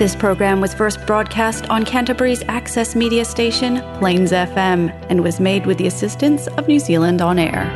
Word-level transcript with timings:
This 0.00 0.16
program 0.16 0.62
was 0.62 0.72
first 0.72 1.06
broadcast 1.06 1.68
on 1.68 1.84
Canterbury's 1.84 2.42
access 2.48 2.96
media 2.96 3.22
station, 3.22 3.82
Plains 3.98 4.32
FM, 4.32 4.88
and 5.10 5.22
was 5.22 5.38
made 5.38 5.66
with 5.66 5.76
the 5.76 5.86
assistance 5.88 6.46
of 6.46 6.66
New 6.66 6.78
Zealand 6.78 7.20
On 7.20 7.38
Air. 7.38 7.68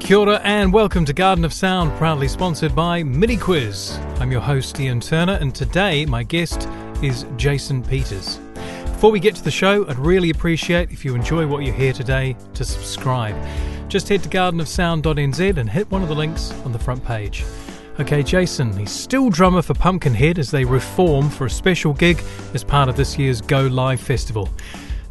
Kia 0.00 0.16
ora 0.16 0.40
and 0.42 0.72
welcome 0.72 1.04
to 1.04 1.12
Garden 1.12 1.44
of 1.44 1.52
Sound, 1.52 1.94
proudly 1.98 2.26
sponsored 2.26 2.74
by 2.74 3.02
Mini 3.02 3.36
Quiz. 3.36 3.98
I'm 4.20 4.32
your 4.32 4.40
host, 4.40 4.80
Ian 4.80 5.00
Turner, 5.00 5.36
and 5.38 5.54
today 5.54 6.06
my 6.06 6.22
guest 6.22 6.66
is 7.02 7.26
Jason 7.36 7.82
Peters. 7.82 8.38
Before 8.86 9.10
we 9.10 9.20
get 9.20 9.34
to 9.34 9.44
the 9.44 9.50
show, 9.50 9.86
I'd 9.86 9.98
really 9.98 10.30
appreciate 10.30 10.92
if 10.92 11.04
you 11.04 11.14
enjoy 11.14 11.46
what 11.46 11.62
you 11.62 11.72
hear 11.72 11.92
today 11.92 12.34
to 12.54 12.64
subscribe. 12.64 13.36
Just 13.96 14.10
head 14.10 14.22
to 14.24 14.28
gardenofsound.nz 14.28 15.56
and 15.56 15.70
hit 15.70 15.90
one 15.90 16.02
of 16.02 16.10
the 16.10 16.14
links 16.14 16.52
on 16.66 16.72
the 16.72 16.78
front 16.78 17.02
page. 17.02 17.46
Okay, 17.98 18.22
Jason, 18.22 18.76
he's 18.76 18.90
still 18.90 19.30
drummer 19.30 19.62
for 19.62 19.72
Pumpkinhead 19.72 20.38
as 20.38 20.50
they 20.50 20.66
reform 20.66 21.30
for 21.30 21.46
a 21.46 21.50
special 21.50 21.94
gig 21.94 22.22
as 22.52 22.62
part 22.62 22.90
of 22.90 22.96
this 22.98 23.18
year's 23.18 23.40
Go 23.40 23.62
Live 23.68 23.98
festival. 23.98 24.50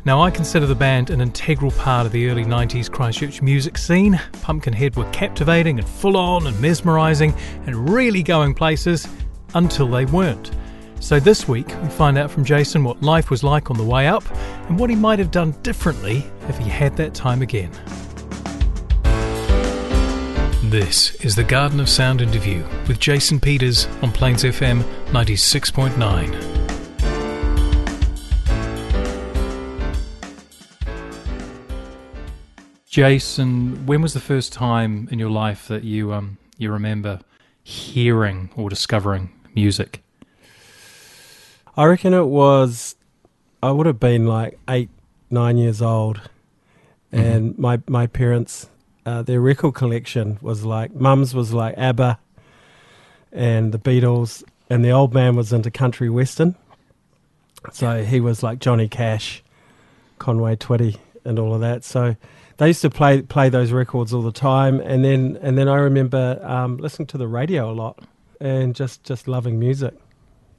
Now, 0.05 0.21
I 0.21 0.30
consider 0.30 0.67
the 0.67 0.75
band 0.75 1.09
an 1.09 1.20
integral 1.20 1.71
part 1.71 2.05
of 2.05 2.11
the 2.11 2.30
early 2.30 2.45
90s 2.45 2.91
Christchurch 2.91 3.41
music 3.41 3.80
scene. 3.80 4.21
Pumpkinhead 4.44 4.95
were 4.95 5.09
captivating 5.09 5.80
and 5.80 5.88
full 5.88 6.16
on 6.16 6.45
and 6.45 6.61
mesmerising 6.61 7.33
and 7.66 7.89
really 7.89 8.22
going 8.22 8.53
places 8.53 9.08
until 9.55 9.88
they 9.88 10.05
weren't. 10.05 10.52
So, 10.99 11.20
this 11.20 11.47
week, 11.47 11.70
we 11.81 11.89
find 11.89 12.20
out 12.20 12.30
from 12.30 12.45
Jason 12.45 12.83
what 12.83 13.02
life 13.02 13.31
was 13.31 13.44
like 13.44 13.72
on 13.72 13.77
the 13.77 13.83
way 13.83 14.05
up 14.05 14.23
and 14.70 14.77
what 14.77 14.91
he 14.91 14.95
might 14.95 15.17
have 15.17 15.31
done 15.31 15.55
differently 15.63 16.23
if 16.49 16.59
he 16.59 16.70
had 16.70 16.95
that 16.97 17.16
time 17.16 17.41
again. 17.41 17.72
This 20.75 21.15
is 21.23 21.35
the 21.35 21.43
Garden 21.45 21.79
of 21.79 21.88
Sound 21.88 22.20
interview 22.20 22.61
with 22.86 23.00
Jason 23.00 23.39
Peters 23.39 23.88
on 24.02 24.11
Plains 24.11 24.44
FM 24.44 24.81
96.9. 25.05 26.36
Jason, 32.89 33.85
when 33.85 34.02
was 34.02 34.13
the 34.13 34.19
first 34.19 34.52
time 34.52 35.08
in 35.09 35.17
your 35.17 35.30
life 35.30 35.69
that 35.69 35.85
you 35.85 36.11
um 36.11 36.38
you 36.58 36.69
remember 36.73 37.22
hearing 37.63 38.50
or 38.57 38.69
discovering 38.69 39.31
music? 39.55 40.03
I 41.78 41.85
reckon 41.85 42.13
it 42.13 42.28
was. 42.28 42.97
I 43.63 43.72
would 43.72 43.85
have 43.85 44.02
been 44.02 44.28
like 44.28 44.59
eight, 44.67 44.89
nine 45.30 45.57
years 45.57 45.81
old, 45.81 46.19
and 47.13 47.53
mm-hmm. 47.53 47.61
my 47.61 47.81
my 47.88 48.07
parents 48.07 48.67
uh, 49.06 49.22
their 49.22 49.39
record 49.39 49.73
collection 49.73 50.39
was 50.42 50.66
like 50.66 50.94
mum's 50.94 51.34
was 51.36 51.53
like 51.53 51.75
ABBA 51.78 52.20
and 53.31 53.72
the 53.72 53.78
Beatles, 53.78 54.44
and 54.70 54.84
the 54.84 54.92
old 54.92 55.14
man 55.14 55.36
was 55.36 55.52
into 55.52 55.70
country 55.70 56.09
western. 56.09 56.56
So 57.72 58.03
he 58.03 58.20
was 58.20 58.42
like 58.42 58.59
Johnny 58.59 58.88
Cash, 58.88 59.44
Conway 60.20 60.56
Twitty, 60.56 60.97
and 61.25 61.38
all 61.38 61.53
of 61.53 61.62
that. 61.62 61.84
So 61.84 62.16
they 62.58 62.67
used 62.67 62.81
to 62.81 62.89
play 62.89 63.22
play 63.22 63.50
those 63.50 63.72
records 63.72 64.14
all 64.14 64.22
the 64.22 64.31
time, 64.31 64.80
and 64.80 65.03
then 65.03 65.38
and 65.42 65.58
then 65.58 65.67
I 65.67 65.75
remember 65.78 66.40
um, 66.44 66.78
listening 66.78 67.08
to 67.08 67.17
the 67.17 67.28
radio 67.28 67.69
a 67.69 67.73
lot 67.73 68.00
and 68.40 68.75
just 68.75 69.03
just 69.03 69.28
loving 69.28 69.59
music, 69.59 69.94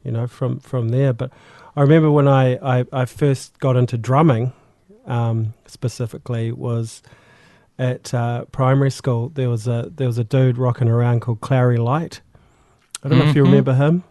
you 0.04 0.10
know, 0.12 0.26
from 0.26 0.60
from 0.60 0.90
there. 0.90 1.12
But 1.12 1.32
I 1.74 1.82
remember 1.82 2.10
when 2.10 2.28
I 2.28 2.80
I, 2.80 2.84
I 2.92 3.04
first 3.06 3.58
got 3.58 3.76
into 3.76 3.96
drumming, 3.96 4.52
um, 5.06 5.54
specifically 5.66 6.52
was 6.52 7.02
at 7.78 8.12
uh, 8.14 8.44
primary 8.46 8.90
school, 8.90 9.30
there 9.30 9.50
was 9.50 9.66
a 9.66 9.90
there 9.94 10.06
was 10.06 10.18
a 10.18 10.24
dude 10.24 10.58
rocking 10.58 10.88
around 10.88 11.20
called 11.20 11.40
Clary 11.40 11.76
Light. 11.76 12.20
I 13.02 13.08
don't 13.08 13.18
mm-hmm. 13.18 13.24
know 13.24 13.30
if 13.30 13.36
you 13.36 13.42
mm-hmm. 13.42 13.50
remember 13.50 13.74
him. 13.74 14.04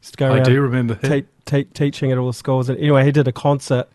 Used 0.00 0.12
to 0.14 0.16
go 0.16 0.32
I 0.32 0.40
do 0.40 0.60
remember 0.60 0.94
him. 0.94 1.10
Te- 1.10 1.28
te- 1.44 1.64
teaching 1.64 2.10
at 2.10 2.18
all 2.18 2.26
the 2.26 2.32
schools. 2.32 2.68
And 2.68 2.78
anyway, 2.78 3.04
he 3.04 3.12
did 3.12 3.28
a 3.28 3.32
concert. 3.32 3.88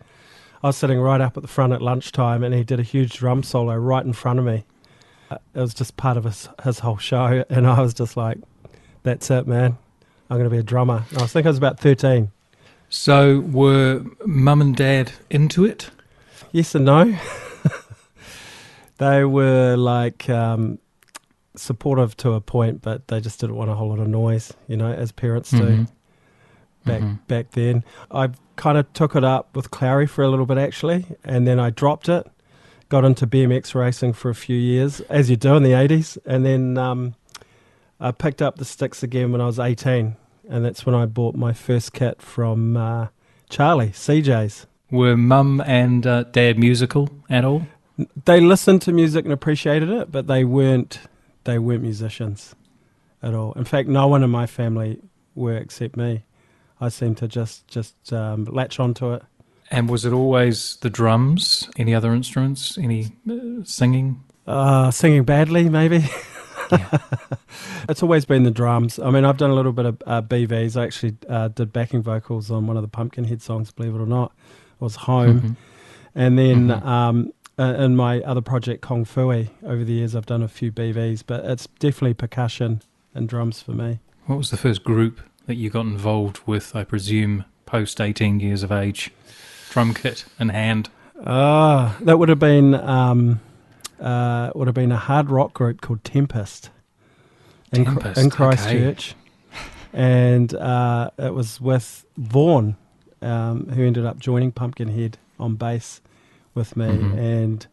I 0.64 0.68
was 0.68 0.78
sitting 0.78 1.00
right 1.00 1.22
up 1.22 1.38
at 1.38 1.44
the 1.44 1.50
front 1.50 1.74
at 1.74 1.82
lunchtime, 1.82 2.44
and 2.44 2.56
he 2.56 2.64
did 2.64 2.80
a 2.80 2.84
huge 2.84 3.18
drum 3.18 3.44
solo 3.44 3.76
right 3.76 4.04
in 4.04 4.14
front 4.14 4.40
of 4.40 4.46
me. 4.46 4.66
Uh, 5.30 5.38
it 5.54 5.60
was 5.60 5.74
just 5.74 5.98
part 5.98 6.18
of 6.18 6.24
his 6.24 6.50
his 6.64 6.80
whole 6.80 6.98
show, 6.98 7.44
and 7.50 7.68
I 7.68 7.82
was 7.82 7.94
just 7.94 8.16
like, 8.16 8.38
"That's 9.04 9.30
it, 9.30 9.46
man! 9.48 9.78
I'm 10.30 10.38
going 10.38 10.50
to 10.50 10.54
be 10.54 10.60
a 10.60 10.64
drummer." 10.64 11.04
And 11.12 11.20
I 11.22 11.28
think 11.28 11.46
I 11.46 11.50
was 11.50 11.58
about 11.58 11.80
thirteen. 11.80 12.32
So, 12.90 13.42
were 13.42 14.06
mum 14.26 14.62
and 14.62 14.74
dad 14.74 15.12
into 15.30 15.66
it? 15.66 15.90
Yes 16.54 16.74
and 16.74 16.86
no. 16.86 17.18
they 18.98 19.24
were 19.24 19.76
like 19.76 20.30
um, 20.30 20.80
supportive 21.56 22.16
to 22.18 22.34
a 22.34 22.42
point, 22.42 22.82
but 22.82 23.08
they 23.08 23.20
just 23.20 23.40
didn't 23.40 23.56
want 23.56 23.70
a 23.70 23.76
whole 23.76 23.90
lot 23.90 24.00
of 24.00 24.08
noise, 24.08 24.54
you 24.68 24.78
know, 24.78 24.92
as 24.92 25.12
parents 25.12 25.52
do. 25.52 25.58
Mm-hmm. 25.58 25.84
Back 26.86 27.02
mm-hmm. 27.02 27.14
back 27.28 27.52
then, 27.52 27.84
I 28.12 28.30
kind 28.56 28.78
of 28.78 28.92
took 28.94 29.16
it 29.16 29.24
up 29.24 29.56
with 29.56 29.72
Clary 29.72 30.08
for 30.08 30.24
a 30.24 30.30
little 30.30 30.46
bit 30.46 30.58
actually, 30.58 31.06
and 31.24 31.46
then 31.48 31.60
I 31.60 31.70
dropped 31.70 32.08
it. 32.10 32.26
Got 32.90 33.04
into 33.04 33.28
BMX 33.28 33.76
racing 33.76 34.14
for 34.14 34.30
a 34.30 34.36
few 34.36 34.56
years, 34.56 35.02
as 35.02 35.30
you 35.30 35.36
do 35.36 35.56
in 35.56 35.64
the 35.64 35.72
'80s, 35.72 36.18
and 36.26 36.46
then 36.46 36.78
um, 36.78 37.16
I 38.00 38.12
picked 38.12 38.42
up 38.42 38.58
the 38.58 38.66
sticks 38.66 39.02
again 39.02 39.32
when 39.32 39.42
I 39.42 39.46
was 39.48 39.60
18, 39.60 40.16
and 40.50 40.66
that's 40.66 40.86
when 40.86 40.94
I 40.94 41.06
bought 41.06 41.36
my 41.36 41.52
first 41.52 41.94
kit 41.94 42.22
from 42.22 42.78
uh, 42.78 43.08
Charlie 43.50 43.90
CJ's. 43.90 44.68
Were 44.92 45.18
mum 45.18 45.62
and 45.66 46.06
uh, 46.06 46.24
dad 46.24 46.58
musical 46.60 47.10
at 47.30 47.44
all? 47.44 47.68
They 48.26 48.40
listened 48.40 48.82
to 48.84 48.92
music 48.92 49.26
and 49.26 49.34
appreciated 49.34 49.90
it, 49.90 50.12
but 50.12 50.28
they 50.28 50.44
weren't 50.44 51.00
they 51.44 51.58
weren't 51.60 51.82
musicians 51.82 52.56
at 53.22 53.34
all. 53.34 53.54
In 53.54 53.64
fact, 53.64 53.88
no 53.88 54.08
one 54.08 54.24
in 54.24 54.30
my 54.30 54.46
family 54.46 55.02
were 55.36 55.58
except 55.58 55.98
me. 55.98 56.24
I 56.80 56.90
seemed 56.90 57.18
to 57.18 57.28
just 57.28 57.68
just 57.68 58.14
um, 58.14 58.46
latch 58.46 58.80
onto 58.80 59.14
it. 59.14 59.24
And 59.70 59.90
was 59.90 60.06
it 60.06 60.14
always 60.14 60.78
the 60.78 60.90
drums? 60.90 61.70
Any 61.78 61.94
other 61.94 62.14
instruments? 62.14 62.78
Any 62.78 63.12
uh, 63.30 63.64
singing? 63.64 64.24
Uh, 64.46 64.92
singing 64.92 65.24
badly, 65.24 65.70
maybe. 65.70 66.10
Yeah. 66.70 66.98
it's 67.88 68.04
always 68.04 68.26
been 68.26 68.44
the 68.44 68.52
drums. 68.52 69.00
I 69.00 69.10
mean, 69.10 69.24
I've 69.24 69.38
done 69.38 69.52
a 69.52 69.54
little 69.54 69.72
bit 69.72 69.86
of 69.86 70.04
uh, 70.06 70.22
BVs. 70.22 70.76
I 70.76 70.84
actually 70.84 71.16
uh, 71.30 71.48
did 71.48 71.72
backing 71.72 72.02
vocals 72.02 72.52
on 72.52 72.68
one 72.68 72.76
of 72.76 72.82
the 72.82 72.90
Pumpkinhead 72.90 73.42
songs, 73.42 73.72
believe 73.72 73.96
it 73.96 74.00
or 74.00 74.06
not. 74.06 74.34
It 74.74 74.82
was 74.82 74.98
Home. 74.98 75.40
Mm-hmm. 75.40 75.54
And 76.16 76.38
then 76.38 76.68
mm-hmm. 76.68 76.86
um, 76.86 77.32
uh, 77.60 77.76
in 77.78 77.96
my 77.96 78.22
other 78.22 78.42
project 78.42 78.82
Kong 78.82 79.06
Fui 79.06 79.50
over 79.64 79.84
the 79.84 79.94
years 79.94 80.16
I've 80.16 80.26
done 80.26 80.44
a 80.44 80.48
few 80.48 80.72
BVs 80.72 81.24
but 81.26 81.46
it's 81.46 81.68
definitely 81.80 82.14
percussion 82.14 82.82
and 83.14 83.28
drums 83.28 83.62
for 83.62 83.72
me. 83.72 84.00
What 84.26 84.38
was 84.38 84.52
the 84.52 84.58
first 84.58 84.84
group 84.84 85.22
that 85.46 85.56
you 85.56 85.70
got 85.70 85.86
involved 85.86 86.42
with 86.46 86.76
I 86.76 86.84
presume 86.84 87.46
post 87.66 88.00
18 88.00 88.40
years 88.40 88.64
of 88.64 88.72
age? 88.72 89.12
Drum 89.70 89.94
kit 89.94 90.26
in 90.40 90.50
hand. 90.50 90.90
Ah, 91.26 91.98
uh, 91.98 92.04
that 92.04 92.20
would 92.20 92.30
have 92.30 92.40
been 92.40 92.76
um, 92.76 93.40
uh, 94.00 94.52
would 94.54 94.68
have 94.68 94.76
been 94.76 94.92
a 94.92 94.98
hard 94.98 95.30
rock 95.30 95.54
group 95.54 95.82
called 95.82 96.04
Tempest 96.04 96.70
in, 97.72 97.86
Tempest, 97.86 98.22
in 98.22 98.30
Christchurch. 98.30 99.16
Okay. 99.16 99.60
and 99.94 100.54
uh, 100.54 101.10
it 101.18 101.34
was 101.34 101.60
with 101.60 102.06
Vaughan, 102.18 102.76
um, 103.22 103.68
who 103.70 103.86
ended 103.86 104.06
up 104.06 104.20
joining 104.20 104.52
Pumpkinhead 104.52 105.18
on 105.40 105.56
bass 105.56 106.02
with 106.58 106.76
me, 106.76 106.88
mm-hmm. 106.88 107.18
and 107.18 107.68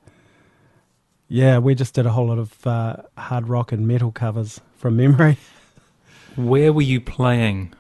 yeah, 1.29 1.59
we 1.59 1.75
just 1.75 1.95
did 1.95 2.07
a 2.07 2.11
whole 2.11 2.29
lot 2.29 2.39
of 2.39 2.67
uh, 2.67 2.97
hard 3.19 3.49
rock 3.49 3.73
and 3.73 3.89
metal 3.89 4.13
covers 4.13 4.61
from 4.77 4.97
memory. 4.97 5.39
Where 6.37 6.73
were 6.73 6.83
you 6.83 7.01
playing 7.01 7.75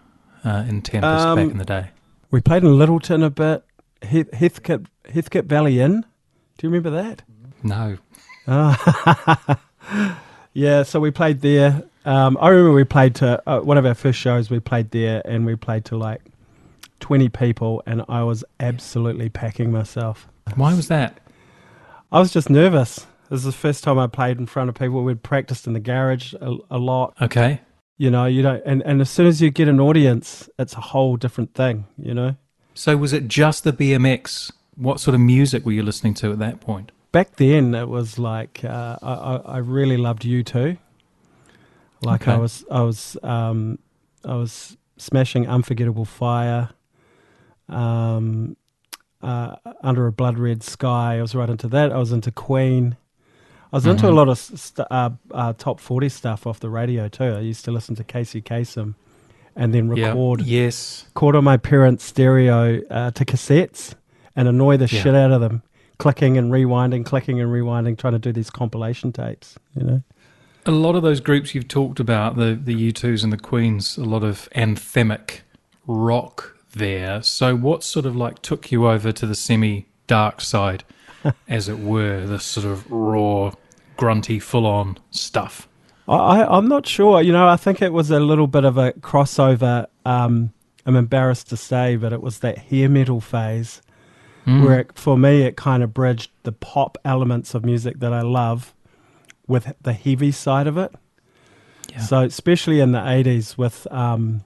uh, 0.44 0.64
in 0.68 0.82
Tempest 0.82 1.26
um, 1.26 1.36
back 1.38 1.50
in 1.50 1.58
the 1.58 1.64
day? 1.64 1.90
We 2.30 2.40
played 2.40 2.64
in 2.64 2.70
Lyttelton 2.70 3.24
a 3.24 3.30
bit, 3.30 3.64
Heathcote, 4.02 4.86
Heathcote 5.12 5.44
Valley 5.44 5.80
Inn. 5.80 6.04
Do 6.58 6.66
you 6.66 6.70
remember 6.70 6.90
that? 6.90 7.22
No. 7.62 7.98
Oh. 8.46 9.56
yeah, 10.52 10.82
so 10.82 11.00
we 11.00 11.10
played 11.10 11.40
there. 11.40 11.84
Um, 12.04 12.36
I 12.40 12.48
remember 12.48 12.72
we 12.72 12.84
played 12.84 13.14
to 13.16 13.42
uh, 13.48 13.60
one 13.60 13.78
of 13.78 13.86
our 13.86 13.94
first 13.94 14.18
shows. 14.18 14.50
We 14.50 14.60
played 14.60 14.90
there, 14.90 15.22
and 15.24 15.46
we 15.46 15.56
played 15.56 15.84
to 15.86 15.96
like 15.96 16.22
twenty 17.00 17.28
people, 17.28 17.82
and 17.86 18.04
I 18.08 18.22
was 18.24 18.44
absolutely 18.60 19.30
packing 19.30 19.72
myself. 19.72 20.28
Why 20.56 20.74
was 20.74 20.88
that? 20.88 21.18
I 22.12 22.20
was 22.20 22.32
just 22.32 22.48
nervous. 22.48 23.06
This 23.30 23.40
is 23.40 23.44
the 23.44 23.52
first 23.52 23.82
time 23.82 23.98
I 23.98 24.06
played 24.06 24.38
in 24.38 24.46
front 24.46 24.68
of 24.68 24.76
people. 24.76 25.02
We'd 25.02 25.22
practiced 25.22 25.66
in 25.66 25.72
the 25.72 25.80
garage 25.80 26.34
a, 26.34 26.56
a 26.70 26.78
lot. 26.78 27.14
Okay. 27.20 27.60
You 27.96 28.10
know, 28.10 28.26
you 28.26 28.42
don't, 28.42 28.62
and, 28.66 28.82
and 28.82 29.00
as 29.00 29.10
soon 29.10 29.26
as 29.26 29.40
you 29.40 29.50
get 29.50 29.68
an 29.68 29.80
audience, 29.80 30.48
it's 30.58 30.74
a 30.74 30.80
whole 30.80 31.16
different 31.16 31.54
thing, 31.54 31.86
you 31.96 32.12
know? 32.12 32.36
So 32.74 32.96
was 32.96 33.12
it 33.12 33.28
just 33.28 33.64
the 33.64 33.72
BMX? 33.72 34.52
What 34.76 35.00
sort 35.00 35.14
of 35.14 35.20
music 35.20 35.64
were 35.64 35.72
you 35.72 35.82
listening 35.82 36.14
to 36.14 36.32
at 36.32 36.38
that 36.40 36.60
point? 36.60 36.92
Back 37.12 37.36
then, 37.36 37.74
it 37.74 37.88
was 37.88 38.18
like, 38.18 38.64
uh, 38.64 38.96
I, 39.00 39.36
I 39.44 39.58
really 39.58 39.96
loved 39.96 40.22
U2. 40.22 40.76
Like 42.02 42.22
okay. 42.22 42.32
I 42.32 42.36
was, 42.36 42.64
I 42.70 42.82
was, 42.82 43.16
um, 43.22 43.78
I 44.24 44.34
was 44.34 44.76
smashing 44.96 45.48
Unforgettable 45.48 46.04
Fire. 46.04 46.70
Um, 47.68 48.56
uh, 49.24 49.56
Under 49.82 50.06
a 50.06 50.12
Blood 50.12 50.38
Red 50.38 50.62
Sky. 50.62 51.18
I 51.18 51.22
was 51.22 51.34
right 51.34 51.48
into 51.48 51.68
that. 51.68 51.92
I 51.92 51.98
was 51.98 52.12
into 52.12 52.30
Queen. 52.30 52.96
I 53.72 53.76
was 53.76 53.86
into 53.86 54.06
a 54.06 54.10
Mhm. 54.10 54.14
lot 54.16 54.28
of 54.28 54.38
st- 54.38 54.86
uh, 54.90 55.10
uh, 55.32 55.52
top 55.58 55.80
40 55.80 56.08
stuff 56.08 56.46
off 56.46 56.60
the 56.60 56.70
radio 56.70 57.08
too. 57.08 57.24
I 57.24 57.40
used 57.40 57.64
to 57.64 57.72
listen 57.72 57.96
to 57.96 58.04
Casey 58.04 58.40
Kasem 58.40 58.94
and 59.56 59.74
then 59.74 59.88
record, 59.88 60.42
Yes. 60.42 61.06
record 61.08 61.34
on 61.36 61.42
my 61.44 61.56
parents' 61.56 62.04
stereo 62.04 62.80
uh, 62.90 63.10
to 63.12 63.24
cassettes 63.24 63.94
and 64.36 64.46
annoy 64.46 64.76
the 64.76 64.86
Yeah. 64.86 65.02
shit 65.02 65.14
out 65.16 65.32
of 65.32 65.40
them, 65.40 65.62
clicking 65.98 66.36
and 66.38 66.52
rewinding, 66.52 67.04
clicking 67.04 67.40
and 67.40 67.50
rewinding, 67.50 67.98
trying 67.98 68.12
to 68.12 68.18
do 68.20 68.32
these 68.32 68.50
compilation 68.50 69.10
tapes, 69.12 69.56
you 69.76 69.84
know? 69.84 70.02
A 70.66 70.70
lot 70.70 70.94
of 70.94 71.02
those 71.02 71.20
groups 71.20 71.54
you've 71.54 71.68
talked 71.68 71.98
about, 72.00 72.36
the 72.36 72.54
the 72.54 72.74
U2s 72.74 73.22
and 73.24 73.32
the 73.32 73.36
Queens, 73.36 73.98
a 73.98 74.04
lot 74.04 74.22
of 74.22 74.48
anthemic 74.54 75.40
rock 75.86 76.53
there. 76.74 77.22
So 77.22 77.56
what 77.56 77.82
sort 77.82 78.06
of 78.06 78.14
like 78.16 78.42
took 78.42 78.70
you 78.70 78.86
over 78.86 79.12
to 79.12 79.26
the 79.26 79.34
semi 79.34 79.86
dark 80.06 80.40
side, 80.40 80.84
as 81.48 81.68
it 81.68 81.78
were, 81.78 82.26
the 82.26 82.38
sort 82.38 82.66
of 82.66 82.90
raw, 82.90 83.52
grunty, 83.96 84.38
full 84.38 84.66
on 84.66 84.98
stuff? 85.10 85.68
I, 86.06 86.44
I'm 86.44 86.68
not 86.68 86.86
sure. 86.86 87.22
You 87.22 87.32
know, 87.32 87.48
I 87.48 87.56
think 87.56 87.80
it 87.80 87.92
was 87.92 88.10
a 88.10 88.20
little 88.20 88.46
bit 88.46 88.64
of 88.64 88.76
a 88.76 88.92
crossover. 88.92 89.86
Um, 90.04 90.52
I'm 90.84 90.96
embarrassed 90.96 91.48
to 91.48 91.56
say, 91.56 91.96
but 91.96 92.12
it 92.12 92.20
was 92.20 92.40
that 92.40 92.58
hair 92.58 92.88
metal 92.88 93.20
phase 93.20 93.80
Mm. 94.46 94.62
where 94.62 94.80
it, 94.80 94.98
for 94.98 95.16
me 95.16 95.40
it 95.40 95.56
kind 95.56 95.82
of 95.82 95.94
bridged 95.94 96.30
the 96.42 96.52
pop 96.52 96.98
elements 97.02 97.54
of 97.54 97.64
music 97.64 98.00
that 98.00 98.12
I 98.12 98.20
love 98.20 98.74
with 99.46 99.72
the 99.80 99.94
heavy 99.94 100.32
side 100.32 100.66
of 100.66 100.76
it. 100.76 100.94
Yeah. 101.90 102.00
So 102.00 102.20
especially 102.20 102.80
in 102.80 102.92
the 102.92 102.98
80s 102.98 103.56
with 103.56 103.86
um, 103.90 104.44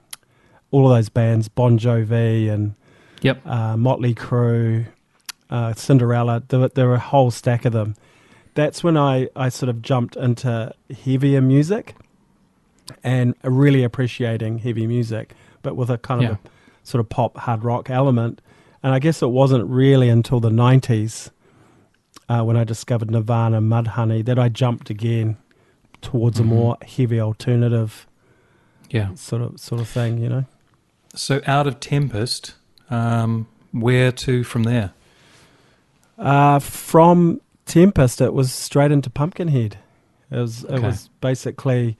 all 0.71 0.89
of 0.89 0.95
those 0.95 1.09
bands, 1.09 1.47
Bon 1.49 1.77
Jovi 1.79 2.49
and 2.49 2.75
Yep. 3.21 3.45
uh, 3.45 3.75
Motley 3.77 4.13
Crue, 4.15 4.85
uh, 5.49 5.73
Cinderella, 5.73 6.43
there, 6.47 6.59
were- 6.59 6.69
there 6.69 6.87
were 6.87 6.95
a 6.95 6.99
whole 6.99 7.31
stack 7.31 7.65
of 7.65 7.73
them. 7.73 7.95
That's 8.55 8.83
when 8.83 8.97
I, 8.97 9.27
I 9.35 9.49
sort 9.49 9.69
of 9.69 9.81
jumped 9.81 10.15
into 10.15 10.73
heavier 11.05 11.41
music 11.41 11.95
and 13.03 13.35
really 13.43 13.83
appreciating 13.83 14.59
heavy 14.59 14.87
music, 14.87 15.33
but 15.61 15.75
with 15.75 15.89
a 15.89 15.97
kind 15.97 16.23
of 16.23 16.29
Yeah. 16.29 16.35
a 16.35 16.87
sort 16.87 16.99
of 16.99 17.09
pop 17.09 17.37
hard 17.37 17.63
rock 17.63 17.89
element. 17.89 18.41
And 18.81 18.93
I 18.93 18.99
guess 18.99 19.21
it 19.21 19.29
wasn't 19.29 19.65
really 19.69 20.09
until 20.09 20.39
the 20.39 20.49
90s 20.49 21.31
uh, 22.29 22.43
when 22.43 22.55
I 22.55 22.63
discovered 22.63 23.09
Nirvana, 23.11 23.59
Mudhoney, 23.59 24.23
that 24.25 24.37
I 24.39 24.49
jumped 24.49 24.89
again 24.89 25.37
towards 26.01 26.37
Mhm. 26.39 26.41
a 26.41 26.45
more 26.45 26.77
heavy 26.85 27.19
alternative 27.19 28.07
Yeah. 28.91 29.13
sort 29.15 29.41
of 29.41 29.59
sort 29.59 29.81
of 29.81 29.87
thing, 29.87 30.19
you 30.19 30.29
know. 30.29 30.45
So 31.15 31.41
out 31.47 31.67
of 31.67 31.79
Tempest, 31.79 32.53
um, 32.89 33.47
where 33.71 34.11
to 34.11 34.43
from 34.43 34.63
there? 34.63 34.91
Uh, 36.17 36.59
from 36.59 37.41
Tempest, 37.65 38.21
it 38.21 38.33
was 38.33 38.53
straight 38.53 38.91
into 38.91 39.09
Pumpkinhead. 39.09 39.77
It 40.31 40.37
was 40.37 40.63
it 40.65 40.79
was 40.81 41.09
basically 41.21 41.97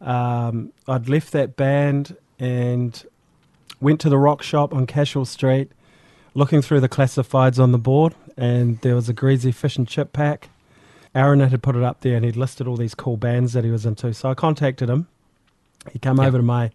um, 0.00 0.72
I'd 0.86 1.08
left 1.08 1.32
that 1.32 1.56
band 1.56 2.16
and 2.38 3.02
went 3.80 4.00
to 4.00 4.08
the 4.08 4.18
rock 4.18 4.42
shop 4.42 4.74
on 4.74 4.86
Cashel 4.86 5.24
Street, 5.24 5.72
looking 6.34 6.60
through 6.62 6.80
the 6.80 6.88
classifieds 6.88 7.58
on 7.58 7.72
the 7.72 7.78
board, 7.78 8.14
and 8.36 8.80
there 8.82 8.94
was 8.94 9.08
a 9.08 9.12
greasy 9.14 9.52
fish 9.52 9.76
and 9.76 9.88
chip 9.88 10.12
pack. 10.12 10.50
Aaron 11.14 11.40
had 11.40 11.62
put 11.62 11.76
it 11.76 11.82
up 11.82 12.00
there, 12.00 12.16
and 12.16 12.24
he'd 12.24 12.36
listed 12.36 12.66
all 12.66 12.76
these 12.76 12.94
cool 12.94 13.16
bands 13.16 13.52
that 13.52 13.64
he 13.64 13.70
was 13.70 13.86
into. 13.86 14.12
So 14.12 14.28
I 14.30 14.34
contacted 14.34 14.90
him. 14.90 15.06
He 15.92 15.98
came 15.98 16.16
Yeah. 16.18 16.26
over 16.26 16.38
to 16.38 16.42
my 16.42 16.70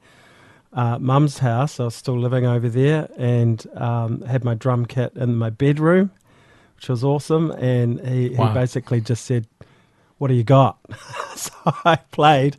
uh, 0.73 0.97
mum's 0.99 1.39
house. 1.39 1.79
I 1.79 1.85
was 1.85 1.95
still 1.95 2.17
living 2.19 2.45
over 2.45 2.69
there, 2.69 3.09
and 3.17 3.65
um, 3.75 4.21
had 4.21 4.43
my 4.43 4.53
drum 4.53 4.85
kit 4.85 5.13
in 5.15 5.35
my 5.35 5.49
bedroom, 5.49 6.11
which 6.75 6.89
was 6.89 7.03
awesome. 7.03 7.51
And 7.51 7.99
he, 8.07 8.29
Wow. 8.29 8.47
he 8.47 8.53
basically 8.53 9.01
just 9.01 9.25
said, 9.25 9.47
"What 10.17 10.27
do 10.27 10.33
you 10.33 10.43
got?" 10.43 10.77
so 11.35 11.51
I 11.85 11.95
played. 12.11 12.57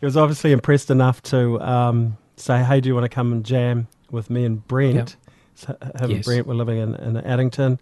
He 0.00 0.06
was 0.06 0.16
obviously 0.16 0.52
impressed 0.52 0.90
enough 0.90 1.22
to 1.24 1.60
um, 1.60 2.16
say, 2.36 2.62
"Hey, 2.64 2.80
do 2.80 2.88
you 2.88 2.94
want 2.94 3.04
to 3.04 3.08
come 3.14 3.32
and 3.32 3.44
jam 3.44 3.86
with 4.10 4.30
me 4.30 4.44
and 4.44 4.66
Brent?" 4.66 4.94
Yep. 4.96 5.10
So 5.56 5.76
him 5.80 6.10
Yes. 6.10 6.10
and 6.10 6.24
Brent 6.24 6.46
were 6.48 6.54
living 6.54 6.78
in, 6.78 6.94
in 6.96 7.16
Addington, 7.18 7.78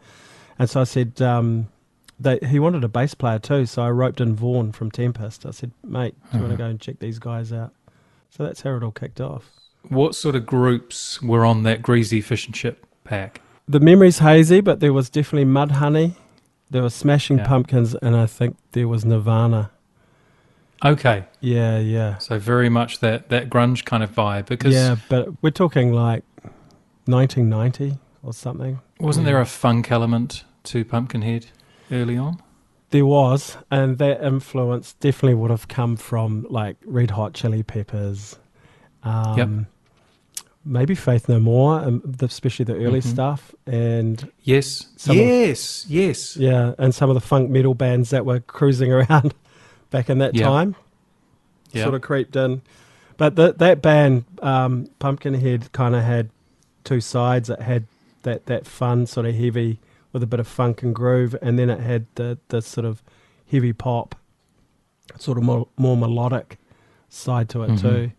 and 0.58 0.68
so 0.70 0.80
I 0.80 0.84
said. 0.84 1.20
Um, 1.22 1.68
they, 2.20 2.38
he 2.46 2.60
wanted 2.60 2.84
a 2.84 2.88
bass 2.88 3.14
player 3.14 3.40
too, 3.40 3.66
so 3.66 3.82
I 3.82 3.90
roped 3.90 4.20
in 4.20 4.36
Vaughan 4.36 4.70
from 4.70 4.92
Tempest. 4.92 5.44
I 5.44 5.50
said, 5.50 5.72
"Mate, 5.82 6.14
do 6.30 6.36
you 6.36 6.42
want 6.44 6.52
Uh-huh. 6.52 6.52
to 6.52 6.56
go 6.56 6.66
and 6.66 6.80
check 6.80 7.00
these 7.00 7.18
guys 7.18 7.52
out?" 7.52 7.72
So 8.30 8.44
that's 8.44 8.60
how 8.60 8.76
it 8.76 8.82
all 8.84 8.92
kicked 8.92 9.20
off. 9.20 9.50
What 9.88 10.14
sort 10.14 10.34
of 10.36 10.46
groups 10.46 11.20
were 11.22 11.44
on 11.44 11.62
that 11.64 11.82
greasy 11.82 12.20
fish 12.20 12.46
and 12.46 12.54
chip 12.54 12.86
pack? 13.04 13.40
The 13.68 13.80
memory's 13.80 14.18
hazy, 14.20 14.60
but 14.60 14.80
there 14.80 14.92
was 14.92 15.08
definitely 15.10 15.50
Mudhoney, 15.50 16.14
there 16.70 16.82
was 16.82 16.94
Smashing 16.94 17.38
Yeah. 17.38 17.46
Pumpkins, 17.46 17.94
and 17.96 18.16
I 18.16 18.26
think 18.26 18.56
there 18.72 18.88
was 18.88 19.04
Nirvana. 19.04 19.70
Okay, 20.84 21.24
Yeah, 21.40 21.78
yeah, 21.78 22.18
so 22.18 22.38
very 22.40 22.68
much 22.68 22.98
that, 23.00 23.28
that 23.28 23.48
grunge 23.48 23.84
kind 23.84 24.02
of 24.02 24.10
vibe. 24.12 24.46
Because 24.46 24.74
yeah. 24.74 24.96
But 25.08 25.28
we're 25.42 25.50
talking 25.50 25.92
like 25.92 26.24
1990 27.06 27.98
or 28.22 28.32
something. 28.32 28.80
wasn't 28.98 29.26
Yeah. 29.26 29.32
there 29.34 29.40
a 29.40 29.46
funk 29.46 29.90
element 29.92 30.44
to 30.64 30.84
Pumpkinhead 30.84 31.46
early 31.90 32.16
on? 32.16 32.38
There 32.90 33.06
was, 33.06 33.56
and 33.70 33.98
that 33.98 34.22
influence 34.22 34.94
definitely 34.94 35.34
would 35.34 35.50
have 35.50 35.68
come 35.68 35.96
from 35.96 36.46
like 36.50 36.76
Red 36.84 37.12
Hot 37.12 37.32
Chili 37.32 37.62
Peppers. 37.62 38.38
Um, 39.02 39.38
Yep. 39.38 39.48
Maybe 40.64 40.94
Faith 40.94 41.28
No 41.28 41.40
More, 41.40 41.80
um, 41.80 42.02
especially 42.20 42.64
the 42.64 42.74
early 42.76 43.00
Mhm. 43.00 43.04
stuff, 43.04 43.54
and 43.66 44.30
Yes, 44.42 44.86
yes, 45.06 45.86
yes. 45.88 46.36
yeah, 46.36 46.74
and 46.78 46.94
some 46.94 47.10
of 47.10 47.14
the 47.14 47.20
funk 47.20 47.50
metal 47.50 47.74
bands 47.74 48.10
that 48.10 48.24
were 48.24 48.40
cruising 48.40 48.92
around 48.96 49.34
back 49.90 50.08
in 50.08 50.18
that 50.18 50.34
Yeah. 50.34 50.46
time. 50.46 50.76
Yeah. 51.72 51.84
sort 51.84 51.94
of 51.94 52.02
creeped 52.02 52.36
in. 52.36 52.60
But 53.16 53.34
the, 53.36 53.54
that 53.54 53.80
band, 53.80 54.24
um, 54.42 54.88
Pumpkinhead, 54.98 55.72
kind 55.72 55.94
of 55.96 56.02
had 56.02 56.28
two 56.84 57.00
sides. 57.00 57.48
It 57.48 57.62
had 57.62 57.86
that, 58.24 58.44
that 58.44 58.66
fun, 58.66 59.06
sort 59.06 59.24
of 59.24 59.34
heavy 59.34 59.78
with 60.12 60.22
a 60.22 60.26
bit 60.26 60.38
of 60.38 60.46
funk 60.46 60.82
and 60.82 60.94
groove, 60.94 61.34
and 61.40 61.58
then 61.58 61.70
it 61.70 61.80
had 61.80 62.04
the, 62.16 62.36
the 62.48 62.60
sort 62.60 62.84
of 62.84 63.02
heavy 63.50 63.72
pop, 63.72 64.14
sort 65.18 65.38
of 65.38 65.44
more, 65.44 65.66
more 65.78 65.96
melodic 65.96 66.58
side 67.08 67.48
to 67.48 67.62
it 67.62 67.70
Mhm. 67.70 67.80
too. 67.80 68.12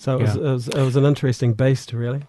So 0.00 0.18
it 0.18 0.22
was, 0.22 0.36
it 0.36 0.40
was 0.40 0.68
it 0.68 0.82
was 0.82 0.96
an 0.96 1.04
interesting 1.04 1.52
beast, 1.52 1.92
really. 1.92 2.22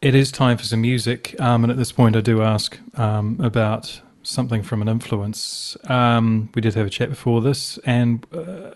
It 0.00 0.14
is 0.14 0.30
time 0.30 0.56
for 0.56 0.62
some 0.62 0.80
music, 0.80 1.34
um, 1.40 1.64
and 1.64 1.72
at 1.72 1.76
this 1.76 1.90
point, 1.90 2.14
I 2.14 2.20
do 2.20 2.40
ask 2.40 2.78
um, 2.96 3.36
about 3.42 4.00
something 4.22 4.62
from 4.62 4.80
an 4.80 4.86
influence. 4.86 5.76
Um, 5.88 6.50
we 6.54 6.62
did 6.62 6.74
have 6.74 6.86
a 6.86 6.90
chat 6.90 7.10
before 7.10 7.40
this, 7.40 7.78
and 7.78 8.24
uh, 8.32 8.74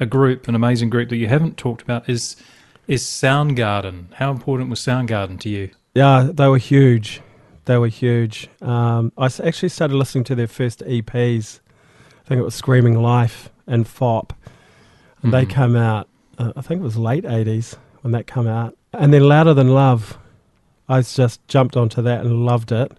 a 0.00 0.04
group, 0.04 0.48
an 0.48 0.56
amazing 0.56 0.90
group 0.90 1.10
that 1.10 1.16
you 1.16 1.28
haven't 1.28 1.56
talked 1.56 1.80
about 1.80 2.08
is 2.08 2.34
is 2.88 3.04
Soundgarden. 3.04 4.12
How 4.14 4.32
important 4.32 4.68
was 4.68 4.80
Soundgarden 4.80 5.38
to 5.38 5.48
you? 5.48 5.70
Yeah, 5.94 6.30
they 6.32 6.48
were 6.48 6.58
huge. 6.58 7.20
They 7.66 7.78
were 7.78 7.86
huge. 7.86 8.48
Um, 8.60 9.12
I 9.16 9.26
actually 9.26 9.68
started 9.68 9.96
listening 9.96 10.24
to 10.24 10.34
their 10.34 10.48
first 10.48 10.80
EPs. 10.80 11.60
I 12.24 12.28
think 12.28 12.40
it 12.40 12.44
was 12.44 12.56
Screaming 12.56 13.00
Life 13.00 13.50
and 13.64 13.86
Fopp. 13.86 14.32
And 15.22 15.32
they 15.32 15.46
came 15.46 15.76
out, 15.76 16.07
uh, 16.38 16.52
I 16.56 16.60
think 16.62 16.80
it 16.80 16.84
was 16.84 16.96
late 16.96 17.24
80s 17.24 17.76
when 18.02 18.12
that 18.12 18.26
came 18.26 18.46
out. 18.46 18.76
And 18.92 19.12
then 19.12 19.22
Louder 19.24 19.54
Than 19.54 19.68
Love, 19.68 20.18
I 20.88 21.00
just 21.02 21.46
jumped 21.48 21.76
onto 21.76 22.00
that 22.02 22.24
and 22.24 22.46
loved 22.46 22.72
it. 22.72 22.92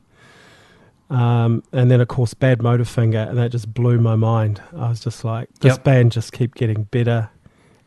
Um, 1.09 1.63
and 1.71 1.89
then, 1.89 2.01
of 2.01 2.07
course, 2.07 2.35
Bad 2.35 2.59
Motorfinger, 2.59 3.27
and 3.29 3.37
that 3.39 3.49
just 3.51 3.73
blew 3.73 3.99
my 3.99 4.15
mind. 4.15 4.61
I 4.77 4.89
was 4.89 4.99
just 4.99 5.23
like, 5.25 5.49
this 5.59 5.73
Yep. 5.75 5.83
band 5.83 6.11
just 6.11 6.31
keep 6.33 6.53
getting 6.53 6.83
better 6.83 7.29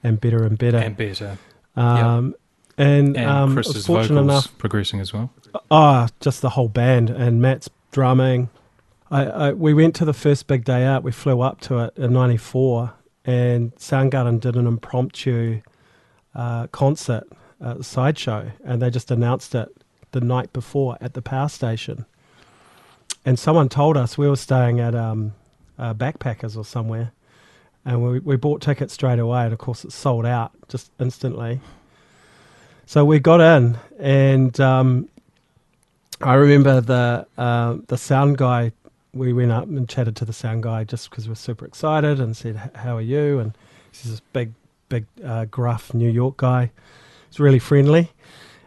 and 0.02 0.20
better 0.20 0.42
and 0.42 0.58
better. 0.58 0.78
and 0.78 0.96
better, 0.96 1.38
um, 1.76 2.34
And, 2.76 3.16
and 3.16 3.26
um, 3.30 3.52
I 3.52 3.54
was 3.54 3.66
Chris's 3.68 3.86
fortunate 3.86 4.22
vocals 4.22 4.24
enough 4.46 4.58
progressing 4.58 4.98
as 4.98 5.12
well. 5.12 5.30
Ah, 5.70 6.08
just 6.18 6.42
the 6.42 6.50
whole 6.50 6.68
band 6.68 7.10
and 7.10 7.40
Matt's 7.40 7.70
drumming. 7.92 8.48
I, 9.10 9.24
I 9.26 9.52
we 9.52 9.72
went 9.74 9.94
to 9.96 10.04
the 10.06 10.14
first 10.14 10.46
big 10.48 10.64
day 10.64 10.84
out. 10.84 11.02
We 11.04 11.12
flew 11.12 11.42
up 11.42 11.60
to 11.62 11.78
it 11.84 11.92
in 11.98 12.14
'94, 12.14 12.94
and 13.24 13.74
Soundgarden 13.76 14.40
did 14.40 14.56
an 14.56 14.66
impromptu 14.66 15.62
uh, 16.34 16.66
concert 16.68 17.24
the 17.62 17.84
sideshow, 17.84 18.50
and 18.64 18.82
they 18.82 18.90
just 18.90 19.10
announced 19.10 19.54
it 19.54 19.68
the 20.10 20.20
night 20.20 20.52
before 20.52 20.98
at 21.00 21.14
the 21.14 21.22
power 21.22 21.48
station. 21.48 22.04
And 23.24 23.38
someone 23.38 23.68
told 23.68 23.96
us 23.96 24.18
we 24.18 24.28
were 24.28 24.36
staying 24.36 24.80
at 24.80 24.94
um, 24.94 25.34
uh, 25.78 25.94
Backpackers 25.94 26.56
or 26.56 26.64
somewhere, 26.64 27.12
and 27.84 28.02
we 28.02 28.18
we 28.18 28.36
bought 28.36 28.60
tickets 28.60 28.92
straight 28.92 29.18
away, 29.18 29.44
and 29.44 29.52
of 29.52 29.58
course 29.58 29.84
it 29.84 29.92
sold 29.92 30.26
out 30.26 30.52
just 30.68 30.90
instantly. 30.98 31.60
So 32.86 33.04
we 33.04 33.20
got 33.20 33.40
in, 33.40 33.78
and 33.98 34.58
um, 34.60 35.08
I 36.20 36.34
remember 36.34 36.80
the 36.80 37.26
uh, 37.38 37.76
the 37.86 37.96
sound 37.96 38.38
guy. 38.38 38.72
We 39.14 39.32
went 39.32 39.52
up 39.52 39.64
and 39.64 39.88
chatted 39.88 40.16
to 40.16 40.24
the 40.24 40.32
sound 40.32 40.62
guy 40.62 40.84
just 40.84 41.10
because 41.10 41.26
we 41.26 41.30
were 41.30 41.36
super 41.36 41.66
excited, 41.66 42.20
and 42.20 42.36
said, 42.36 42.70
"How 42.74 42.96
are 42.96 43.02
you?" 43.02 43.38
And 43.38 43.56
he's 43.90 44.10
this 44.10 44.20
big, 44.32 44.52
big, 44.88 45.06
uh, 45.24 45.44
gruff 45.46 45.92
New 45.92 46.10
York 46.10 46.38
guy. 46.38 46.70
He's 47.28 47.38
really 47.38 47.58
friendly, 47.58 48.10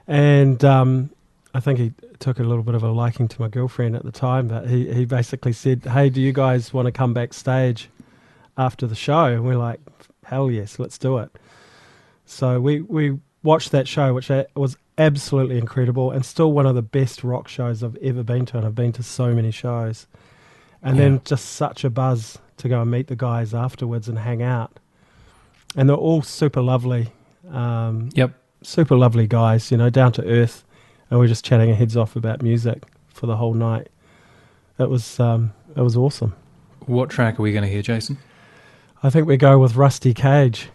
and 0.08 0.64
um, 0.64 1.10
I 1.56 1.62
think 1.62 1.80
he 1.80 1.94
took 2.20 2.40
a 2.40 2.44
little 2.44 2.64
bit 2.64 2.76
of 2.76 2.84
a 2.84 2.92
liking 2.92 3.30
to 3.30 3.42
my 3.42 3.48
girlfriend 3.48 3.96
at 3.96 4.04
the 4.04 4.12
time, 4.12 4.50
but 4.50 4.68
he, 4.68 4.94
he 4.94 5.06
basically 5.06 5.54
said, 5.54 5.86
Hey, 5.86 6.10
do 6.10 6.20
you 6.20 6.34
guys 6.34 6.74
want 6.74 6.88
to 6.88 6.92
come 6.92 7.14
backstage 7.14 7.90
after 8.58 8.86
the 8.86 8.96
show? 8.96 9.28
And 9.28 9.46
we're 9.46 9.58
like, 9.58 9.80
Hell 10.26 10.52
yes, 10.52 10.80
let's 10.80 10.98
do 10.98 11.18
it. 11.20 11.30
So 12.26 12.60
we, 12.60 12.82
we 12.82 13.20
watched 13.42 13.72
that 13.72 13.88
show, 13.88 14.14
which 14.14 14.30
was 14.56 14.76
absolutely 14.98 15.58
incredible 15.58 16.12
and 16.12 16.26
still 16.26 16.52
one 16.52 16.66
of 16.66 16.76
the 16.76 16.82
best 16.82 17.24
rock 17.24 17.48
shows 17.48 17.84
I've 17.84 17.96
ever 17.98 18.24
been 18.24 18.46
to. 18.48 18.58
And 18.58 18.66
I've 18.66 18.76
been 18.76 18.92
to 18.94 19.04
so 19.04 19.34
many 19.34 19.52
shows. 19.52 20.08
And 20.86 20.96
yeah. 20.96 21.04
then 21.04 21.22
just 21.26 21.46
such 21.54 21.84
a 21.84 21.90
buzz 21.90 22.38
to 22.58 22.70
go 22.70 22.82
and 22.82 22.90
meet 22.90 23.08
the 23.08 23.16
guys 23.18 23.54
afterwards 23.54 24.08
and 24.08 24.20
hang 24.20 24.42
out. 24.42 24.80
And 25.76 25.90
they're 25.90 25.98
all 25.98 26.22
super 26.22 26.62
lovely. 26.62 27.12
Um, 27.52 28.10
yep. 28.14 28.34
Super 28.62 28.96
lovely 28.96 29.28
guys, 29.28 29.72
you 29.72 29.78
know, 29.78 29.90
down 29.90 30.14
to 30.14 30.26
earth. 30.26 30.64
And 31.10 31.20
we're 31.20 31.28
just 31.28 31.44
chatting 31.44 31.70
our 31.70 31.76
heads 31.76 31.98
off 31.98 32.16
about 32.16 32.42
music 32.42 32.84
for 33.10 33.26
the 33.26 33.36
whole 33.36 33.54
night. 33.54 33.90
It 34.80 34.90
was, 34.90 35.20
um, 35.20 35.54
it 35.76 35.82
was 35.82 35.98
awesome. 35.98 36.34
What 36.86 37.10
track 37.10 37.40
are 37.40 37.42
we 37.42 37.52
going 37.52 37.64
to 37.64 37.70
hear, 37.70 37.82
Jason? 37.82 38.18
I 39.04 39.10
think 39.10 39.28
we 39.28 39.38
go 39.38 39.60
with 39.60 39.76
Rusty 39.76 40.14
Cage. 40.14 40.70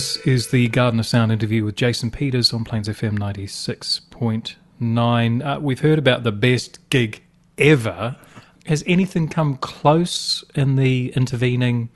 This 0.00 0.16
is 0.24 0.48
the 0.48 0.66
Garden 0.68 0.98
of 0.98 1.04
Sound 1.04 1.30
interview 1.30 1.62
with 1.62 1.76
Jason 1.76 2.10
Peters 2.10 2.54
on 2.54 2.64
Plains 2.64 2.88
FM 2.88 3.18
96.9. 3.18 5.44
Uh, 5.44 5.60
we've 5.60 5.80
heard 5.80 5.98
about 5.98 6.22
the 6.22 6.32
best 6.32 6.78
gig 6.88 7.22
ever. 7.58 8.16
Has 8.64 8.82
anything 8.86 9.28
come 9.28 9.58
close 9.58 10.42
in 10.54 10.76
the 10.76 11.12
intervening, 11.14 11.90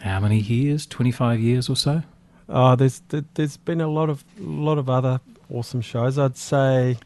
how 0.00 0.20
many 0.20 0.38
years? 0.38 0.86
25 0.86 1.38
years 1.38 1.68
or 1.68 1.76
so? 1.76 2.02
Oh, 2.48 2.74
there's 2.76 3.02
there- 3.10 3.26
there's 3.34 3.58
been 3.58 3.82
a 3.82 3.88
lot 3.88 4.08
of 4.08 4.24
lot 4.40 4.78
of 4.78 4.88
other 4.88 5.20
awesome 5.50 5.82
shows. 5.82 6.18
I'd 6.18 6.38
say. 6.38 6.96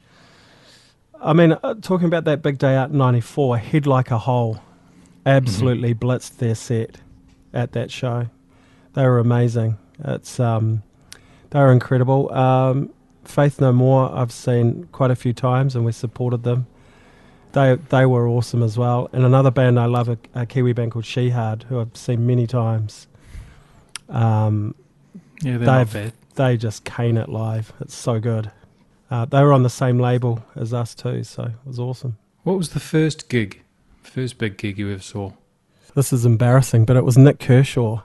I 1.21 1.33
mean, 1.33 1.57
uh, 1.65 1.75
talking 1.83 2.07
about 2.07 2.23
that 2.27 2.43
big 2.43 2.59
day 2.59 2.77
out 2.77 2.91
in 2.91 2.99
'94, 2.99 3.59
Head 3.59 3.89
Like 3.89 4.13
a 4.13 4.19
Hole, 4.19 4.63
absolutely 5.27 5.95
blitzed 5.97 6.37
their 6.37 6.55
set 6.55 6.99
at 7.53 7.73
that 7.73 7.91
show. 7.91 8.29
They 8.95 9.03
were 9.05 9.19
amazing. 9.19 9.79
It's 10.05 10.41
um, 10.41 10.83
they 11.51 11.59
were 11.61 11.73
incredible. 11.73 12.33
Um, 12.33 12.91
Faith 13.25 13.61
No 13.61 13.73
More, 13.73 14.11
I've 14.15 14.33
seen 14.33 14.89
quite 14.93 15.11
a 15.11 15.17
few 15.17 15.33
times, 15.33 15.77
and 15.77 15.85
we 15.85 15.93
supported 15.93 16.43
them. 16.43 16.67
They 17.53 17.77
they 17.89 18.07
were 18.07 18.27
awesome 18.29 18.63
as 18.63 18.77
well. 18.79 19.09
And 19.13 19.25
another 19.25 19.51
band 19.51 19.79
I 19.79 19.87
love, 19.87 20.09
a, 20.09 20.19
a 20.35 20.47
Kiwi 20.47 20.73
band 20.73 20.93
called 20.93 21.05
Shihad, 21.05 21.65
who 21.65 21.81
I've 21.81 21.97
seen 21.97 22.27
many 22.27 22.47
times. 22.47 23.07
Um, 24.09 24.75
Yeah, 25.43 25.59
they're 25.59 25.67
not 25.67 25.93
bad. 25.93 26.13
they 26.35 26.57
just 26.57 26.85
cane 26.85 27.17
it 27.17 27.29
live. 27.29 27.73
It's 27.81 27.95
so 27.95 28.19
good. 28.21 28.51
Uh, 29.11 29.25
they 29.25 29.43
were 29.43 29.53
on 29.53 29.63
the 29.65 29.71
same 29.71 29.99
label 29.99 30.45
as 30.55 30.73
us 30.73 30.95
too, 30.95 31.25
so 31.25 31.43
it 31.45 31.53
was 31.67 31.79
awesome. 31.79 32.17
What 32.45 32.57
was 32.57 32.71
the 32.71 32.81
first 32.81 33.29
gig? 33.29 33.63
First 34.03 34.39
big 34.39 34.57
gig 34.57 34.79
you 34.79 34.91
ever 34.93 35.03
saw? 35.03 35.33
This 35.95 36.13
is 36.13 36.25
embarrassing, 36.25 36.85
but 36.85 36.97
it 36.97 37.05
was 37.05 37.19
Nik 37.19 37.39
Kershaw. 37.41 38.03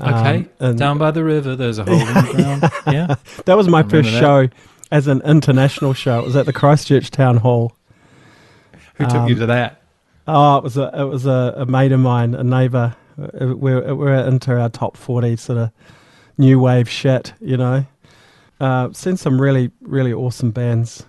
Okay, 0.00 0.46
Um, 0.60 0.76
down 0.76 0.98
by 0.98 1.10
the 1.12 1.22
river, 1.22 1.54
there's 1.54 1.78
a 1.78 1.84
hole 1.84 1.94
in 1.94 2.06
the 2.14 2.32
ground. 2.34 2.72
Yeah, 2.96 3.14
that 3.44 3.56
was 3.56 3.68
my 3.68 3.82
first 3.84 4.10
that. 4.10 4.20
show 4.20 4.48
as 4.90 5.06
an 5.06 5.22
international 5.24 5.92
show. 5.92 6.18
It 6.18 6.24
was 6.24 6.34
at 6.36 6.46
the 6.46 6.52
Christchurch 6.52 7.10
Town 7.10 7.36
Hall. 7.38 7.76
who 8.96 9.04
took 9.06 9.28
you 9.28 9.34
Um, 9.34 9.40
to 9.40 9.46
that? 9.46 9.80
Oh, 10.26 10.56
it 10.58 10.64
was 10.64 10.76
a 10.76 10.90
it 10.98 11.04
was 11.04 11.26
a, 11.26 11.54
a 11.58 11.66
mate 11.66 11.92
of 11.92 12.00
mine, 12.00 12.34
a 12.34 12.42
neighbour. 12.42 12.96
Uh, 13.20 13.54
We're 13.56 13.94
we're 13.94 14.14
into 14.26 14.58
our 14.58 14.68
top 14.68 14.96
forty 14.96 15.36
sort 15.36 15.58
of 15.58 15.70
new 16.38 16.58
wave 16.58 16.88
shit, 16.88 17.32
you 17.40 17.56
know. 17.56 17.84
Uh, 18.58 18.90
seen 18.92 19.16
some 19.16 19.40
really 19.40 19.70
really 19.80 20.12
awesome 20.12 20.50
bands 20.50 21.04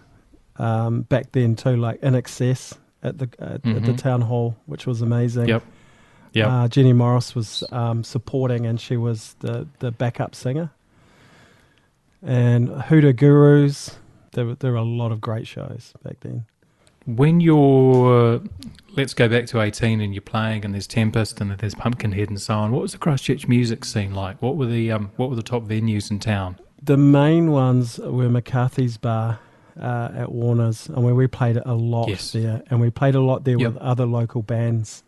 um, 0.58 1.04
back 1.04 1.32
then 1.32 1.56
too, 1.56 1.76
like 1.78 2.02
INXS 2.02 2.78
at 3.04 3.18
the 3.18 3.30
at, 3.40 3.66
at 3.66 3.84
the 3.86 3.94
town 3.94 4.22
hall, 4.22 4.56
which 4.68 4.86
was 4.86 5.02
amazing. 5.02 5.48
Yep. 5.48 5.64
Yep. 6.36 6.48
Uh, 6.48 6.68
Jenny 6.68 6.94
Morris 6.94 7.34
was 7.34 7.64
um, 7.72 8.04
supporting, 8.04 8.66
and 8.66 8.80
she 8.80 8.98
was 8.98 9.36
the 9.40 9.68
the 9.80 9.92
backup 9.92 10.36
singer. 10.36 10.70
And 12.22 12.70
Hoodoo 12.70 13.14
Gurus, 13.14 13.96
there 14.34 14.46
were 14.46 14.56
there 14.56 14.72
were 14.72 14.78
a 14.78 14.84
lot 14.84 15.12
of 15.12 15.22
great 15.22 15.48
shows 15.48 15.94
back 16.04 16.20
then. 16.22 16.46
When 17.06 17.40
you're, 17.40 18.42
let's 18.96 19.14
go 19.14 19.30
back 19.30 19.46
to 19.48 19.62
18 19.62 20.02
and 20.02 20.12
you're 20.16 20.22
playing 20.24 20.66
and 20.66 20.74
there's 20.74 20.88
Tempest 20.88 21.40
and 21.40 21.52
there's 21.52 21.76
Pumpkinhead 21.76 22.30
and 22.30 22.42
so 22.42 22.56
on, 22.56 22.72
what 22.72 22.82
was 22.82 22.94
the 22.94 22.98
Christchurch 22.98 23.48
music 23.48 23.86
scene 23.86 24.16
like? 24.16 24.42
What 24.42 24.56
were 24.58 24.66
the, 24.66 24.92
um, 24.92 25.12
what 25.16 25.30
were 25.30 25.36
the 25.36 25.44
top 25.44 25.66
venues 25.66 26.10
in 26.10 26.18
town? 26.20 26.58
The 26.82 26.98
main 26.98 27.52
ones 27.52 28.00
were 28.00 28.28
McCarthy's 28.28 28.98
Bar 28.98 29.38
uh, 29.80 30.10
at 30.16 30.32
Warner's, 30.32 30.88
and 30.90 31.04
where 31.04 31.14
we 31.14 31.28
played 31.28 31.58
a 31.64 31.76
lot 31.76 32.10
Yes. 32.10 32.32
there, 32.32 32.64
and 32.72 32.82
we 32.82 32.90
played 32.90 33.14
a 33.14 33.22
lot 33.22 33.44
there 33.44 33.60
Yep. 33.60 33.74
with 33.74 33.82
other 33.84 34.08
local 34.08 34.42
bands, 34.42 35.04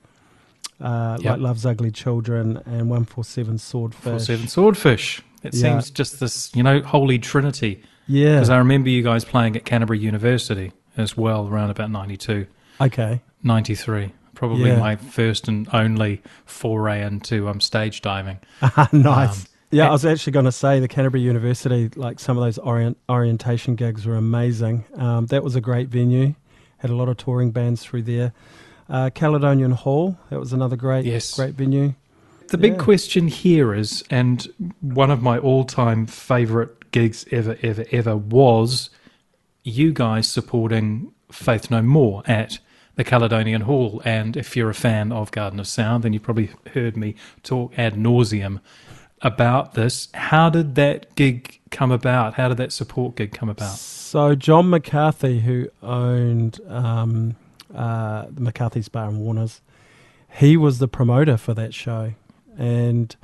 uh, 0.81 1.17
Yep. 1.22 1.31
like 1.31 1.39
Love's 1.41 1.65
Ugly 1.65 1.91
Children 1.91 2.62
and 2.65 2.89
One 2.89 3.05
Four 3.05 3.24
Seven 3.24 3.57
Swordfish. 3.57 4.03
Four 4.03 4.19
Seven 4.19 4.48
Swordfish. 4.48 5.22
It 5.43 5.53
Yeah. 5.53 5.62
seems 5.62 5.89
just 5.91 6.19
this, 6.19 6.51
you 6.55 6.63
know, 6.63 6.81
holy 6.81 7.19
trinity. 7.19 7.81
Yeah. 8.07 8.36
Because 8.36 8.50
I 8.50 8.57
remember 8.57 8.89
you 8.89 9.03
guys 9.03 9.25
playing 9.25 9.55
at 9.55 9.65
Canterbury 9.65 10.00
University 10.00 10.72
as 10.98 11.15
well, 11.17 11.48
around 11.48 11.69
about 11.69 11.91
92, 11.91 12.47
okay. 12.82 13.21
93. 13.43 14.12
Probably 14.34 14.69
Yeah. 14.69 14.80
my 14.80 14.95
first 14.95 15.47
and 15.47 15.67
only 15.73 16.21
foray 16.45 17.04
into 17.04 17.47
um, 17.49 17.60
stage 17.60 18.01
diving. 18.01 18.38
nice. 18.91 19.41
Um, 19.41 19.45
yeah, 19.71 19.84
and- 19.84 19.89
I 19.89 19.91
was 19.91 20.06
actually 20.06 20.34
going 20.34 20.45
to 20.45 20.51
say 20.51 20.80
the 20.80 20.88
Canterbury 20.88 21.21
University, 21.23 21.89
like 21.95 22.19
some 22.19 22.38
of 22.38 22.43
those 22.43 22.58
orient, 22.60 22.97
orientation 23.10 23.75
gigs 23.75 24.06
were 24.06 24.15
amazing. 24.15 24.86
Um, 24.95 25.25
that 25.28 25.43
was 25.43 25.56
a 25.56 25.62
great 25.62 25.89
venue. 25.89 26.36
Had 26.78 26.91
a 26.91 26.95
lot 26.95 27.10
of 27.10 27.17
touring 27.17 27.51
bands 27.51 27.84
through 27.84 28.04
there. 28.04 28.32
Uh, 28.89 29.10
Caledonian 29.13 29.71
Hall, 29.71 30.17
that 30.30 30.39
was 30.39 30.54
another 30.54 30.76
great, 30.76 31.06
Yes. 31.06 31.36
great 31.36 31.56
venue. 31.56 31.93
The 32.50 32.58
big 32.58 32.73
Yeah. 32.73 32.78
question 32.80 33.28
here 33.28 33.73
is, 33.73 34.04
and 34.10 34.47
one 34.80 35.12
of 35.12 35.21
my 35.21 35.38
all-time 35.38 36.06
favorite 36.06 36.91
gigs 36.91 37.26
ever, 37.32 37.58
ever, 37.62 37.84
ever 37.91 38.15
was 38.15 38.89
you 39.63 39.91
guys 39.91 40.28
supporting 40.30 41.12
Faith 41.30 41.69
No 41.69 41.82
More 41.82 42.23
at 42.26 42.60
the 42.95 43.04
Caledonian 43.04 43.62
Hall. 43.63 44.02
And 44.06 44.38
if 44.38 44.56
you're 44.56 44.69
a 44.69 44.73
fan 44.73 45.12
of 45.12 45.32
Garden 45.32 45.60
of 45.60 45.67
Sound, 45.67 46.04
then 46.04 46.13
you 46.13 46.21
probably 46.21 46.52
heard 46.73 46.95
me 46.95 47.15
talk 47.43 47.78
ad 47.78 47.95
nauseum 47.95 48.62
about 49.21 49.73
this. 49.73 50.08
How 50.13 50.50
did 50.50 50.76
that 50.76 51.13
gig 51.15 51.60
come 51.69 51.91
about? 51.91 52.36
How 52.36 52.47
did 52.47 52.58
that 52.58 52.71
support 52.71 53.15
gig 53.17 53.34
come 53.34 53.50
about? 53.50 53.76
So 53.76 54.36
John 54.36 54.69
McCarthy, 54.69 55.41
who 55.41 55.67
owned 55.84 56.62
um, 56.69 57.36
uh, 57.73 58.25
the 58.30 58.41
McCarthy's 58.41 58.89
Bar 58.89 59.10
and 59.10 59.19
Warner's, 59.19 59.62
he 60.36 60.58
was 60.58 60.80
the 60.80 60.88
promoter 60.88 61.38
for 61.38 61.53
that 61.53 61.73
show, 61.73 62.13
and 62.58 63.15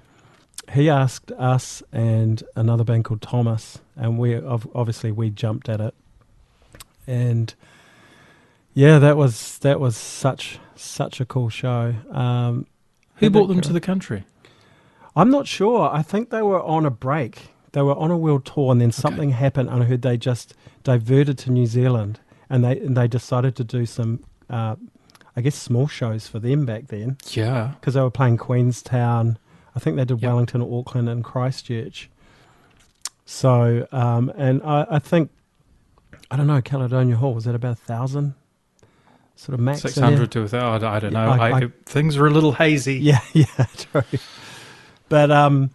he 0.71 0.89
asked 0.89 1.32
us 1.34 1.84
and 1.91 2.43
another 2.56 2.84
band 2.84 3.06
called 3.06 3.21
Thomas, 3.21 3.79
and 3.95 4.17
we 4.17 4.36
obviously 4.36 5.12
we 5.12 5.29
jumped 5.29 5.69
at 5.69 5.82
it, 5.82 5.93
and 7.06 7.53
yeah, 8.73 8.99
that 8.99 9.17
was 9.17 9.58
that 9.60 9.79
was 9.79 9.95
such 9.95 10.60
such 10.75 11.21
a 11.21 11.25
cool 11.25 11.49
show. 11.49 11.93
Um, 12.12 12.65
Who 13.17 13.29
brought 13.29 13.47
them 13.47 13.62
to 13.62 13.73
the 13.73 13.82
country? 13.82 14.25
I'm 15.15 15.29
not 15.29 15.47
sure. 15.47 15.89
I 15.91 16.01
think 16.01 16.29
they 16.29 16.41
were 16.41 16.62
on 16.62 16.86
a 16.86 16.89
break. 16.89 17.49
They 17.73 17.82
were 17.82 17.95
on 17.95 18.12
a 18.12 18.17
world 18.17 18.45
tour, 18.45 18.71
and 18.71 18.82
then 18.82 18.91
something 18.91 19.32
happened, 19.32 19.69
and 19.69 19.84
I 19.84 19.86
heard 19.86 20.01
they 20.01 20.17
just 20.17 20.53
diverted 20.84 21.38
to 21.39 21.51
New 21.51 21.65
Zealand, 21.65 22.19
and 22.49 22.63
they 22.63 22.79
and 22.79 22.95
they 22.95 23.08
decided 23.08 23.56
to 23.58 23.63
do 23.63 23.86
some, 23.86 24.23
uh, 24.53 24.75
I 25.35 25.41
guess, 25.41 25.55
small 25.55 25.87
shows 25.87 26.27
for 26.27 26.37
them 26.39 26.65
back 26.65 26.87
then 26.87 27.17
Yeah. 27.31 27.71
because 27.79 27.95
they 27.95 28.01
were 28.01 28.11
playing 28.11 28.37
Queenstown. 28.37 29.37
I 29.75 29.79
think 29.79 29.95
they 29.95 30.05
did 30.05 30.21
Yep. 30.21 30.27
Wellington, 30.29 30.61
Auckland, 30.61 31.09
and 31.09 31.23
Christchurch. 31.23 32.09
So, 33.25 33.87
um, 33.91 34.31
and 34.37 34.61
I, 34.63 34.85
I 34.91 34.99
think, 34.99 35.31
I 36.29 36.35
don't 36.37 36.47
know, 36.47 36.61
Caledonia 36.61 37.15
Hall 37.15 37.33
was 37.33 37.45
that 37.45 37.55
about 37.55 37.71
a 37.73 37.75
thousand, 37.75 38.35
sort 39.35 39.53
of 39.55 39.59
max. 39.61 39.81
600 39.81 40.29
to 40.31 40.41
a 40.41 40.47
thousand. 40.47 40.87
I 40.87 40.99
don't 40.99 41.13
know. 41.13 41.29
I- 41.31 41.57
I, 41.63 41.71
things 41.85 42.17
were 42.17 42.27
a 42.27 42.31
little 42.31 42.51
hazy. 42.53 42.95
Yeah, 42.99 43.21
yeah, 43.33 43.45
true. 43.77 44.03
But 45.09 45.31
um, 45.31 45.69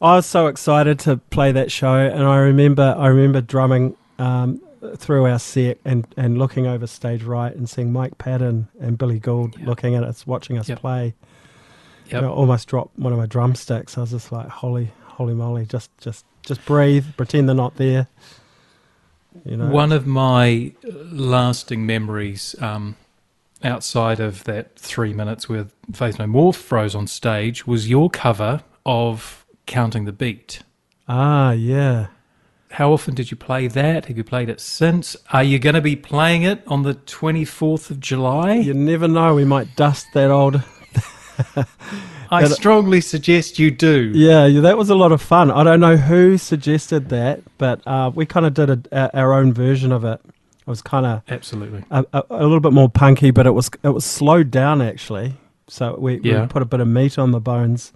I 0.00 0.16
was 0.16 0.26
so 0.26 0.46
excited 0.46 0.98
to 1.00 1.18
play 1.30 1.52
that 1.52 1.70
show, 1.70 1.94
and 1.94 2.24
I 2.24 2.38
remember 2.38 2.94
I 2.98 3.08
remember 3.08 3.40
drumming 3.40 3.96
um, 4.18 4.60
through 4.96 5.26
our 5.26 5.38
set 5.38 5.78
and, 5.84 6.06
and 6.16 6.38
looking 6.38 6.66
over 6.66 6.86
stage 6.86 7.22
right 7.22 7.54
and 7.54 7.68
seeing 7.68 7.92
Mike 7.92 8.18
Patton 8.18 8.68
and 8.80 8.96
Billy 8.98 9.18
Gould 9.18 9.60
looking 9.60 9.94
at 9.94 10.04
us, 10.04 10.26
watching 10.26 10.58
us 10.58 10.68
Yep. 10.68 10.78
play. 10.80 11.14
Yep. 12.10 12.22
I 12.22 12.26
almost 12.26 12.68
dropped 12.68 12.98
one 12.98 13.12
of 13.12 13.18
my 13.18 13.26
drumsticks. 13.26 13.98
I 13.98 14.02
was 14.02 14.10
just 14.10 14.32
like, 14.32 14.48
"Holy, 14.48 14.90
holy 15.04 15.34
moly! 15.34 15.66
Just, 15.66 15.90
just, 15.98 16.24
just 16.42 16.64
breathe. 16.64 17.04
Pretend 17.16 17.48
they're 17.48 17.54
not 17.56 17.76
there." 17.76 18.08
You 19.44 19.56
know. 19.58 19.66
One 19.68 19.92
of 19.92 20.06
my 20.06 20.72
lasting 20.84 21.84
memories, 21.84 22.54
um, 22.60 22.96
outside 23.62 24.20
of 24.20 24.44
that 24.44 24.78
three 24.78 25.12
minutes 25.12 25.48
with 25.48 25.72
Faith 25.92 26.18
No 26.18 26.26
More 26.26 26.52
froze 26.54 26.94
on 26.94 27.06
stage, 27.06 27.66
was 27.66 27.90
your 27.90 28.08
cover 28.08 28.62
of 28.86 29.44
Counting 29.66 30.06
the 30.06 30.12
Beat. 30.12 30.60
Ah, 31.08 31.52
yeah. 31.52 32.06
How 32.70 32.92
often 32.92 33.14
did 33.14 33.30
you 33.30 33.36
play 33.36 33.66
that? 33.68 34.06
Have 34.06 34.16
you 34.16 34.24
played 34.24 34.48
it 34.50 34.60
since? 34.60 35.16
Are 35.32 35.42
you 35.42 35.58
going 35.58 35.74
to 35.74 35.80
be 35.80 35.96
playing 35.96 36.42
it 36.42 36.62
on 36.66 36.82
the 36.82 36.94
24th 36.94 37.90
of 37.90 37.98
July? 37.98 38.54
You 38.56 38.74
never 38.74 39.08
know. 39.08 39.34
We 39.34 39.44
might 39.46 39.74
dust 39.74 40.06
that 40.14 40.30
old 40.30 40.62
I 42.30 42.42
But- 42.42 42.50
strongly 42.50 43.00
suggest 43.00 43.58
you 43.58 43.70
do. 43.70 44.10
Yeah, 44.14 44.44
yeah, 44.46 44.60
that 44.60 44.76
was 44.76 44.90
a 44.90 44.94
lot 44.94 45.12
of 45.12 45.22
fun. 45.22 45.50
I 45.50 45.64
don't 45.64 45.80
know 45.80 45.96
who 45.96 46.36
suggested 46.36 47.08
that, 47.08 47.40
but 47.56 47.80
uh, 47.86 48.10
we 48.14 48.26
kind 48.26 48.44
of 48.44 48.54
did 48.54 48.70
a, 48.70 48.80
a, 48.92 49.16
our 49.18 49.32
own 49.32 49.52
version 49.54 49.92
of 49.92 50.04
it. 50.04 50.20
It 50.24 50.66
was 50.66 50.82
kind 50.82 51.06
of 51.06 51.22
Absolutely. 51.28 51.84
a, 51.90 52.04
a, 52.12 52.22
a 52.30 52.42
little 52.42 52.60
bit 52.60 52.72
more 52.74 52.90
punky, 52.90 53.30
but 53.30 53.46
it 53.46 53.52
was 53.52 53.70
it 53.82 53.88
was 53.88 54.04
slowed 54.04 54.50
down 54.50 54.82
actually. 54.82 55.34
So 55.68 55.96
we, 55.98 56.20
Yeah. 56.20 56.42
we 56.42 56.46
put 56.48 56.60
a 56.60 56.66
bit 56.66 56.80
of 56.80 56.88
meat 56.88 57.18
on 57.18 57.30
the 57.30 57.40
bones 57.40 57.92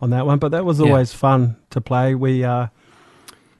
on 0.00 0.10
that 0.10 0.26
one. 0.26 0.38
But 0.38 0.50
that 0.50 0.64
was 0.64 0.80
Yeah. 0.80 0.86
always 0.86 1.12
fun 1.12 1.56
to 1.70 1.80
play. 1.80 2.16
We 2.16 2.42
uh, 2.42 2.66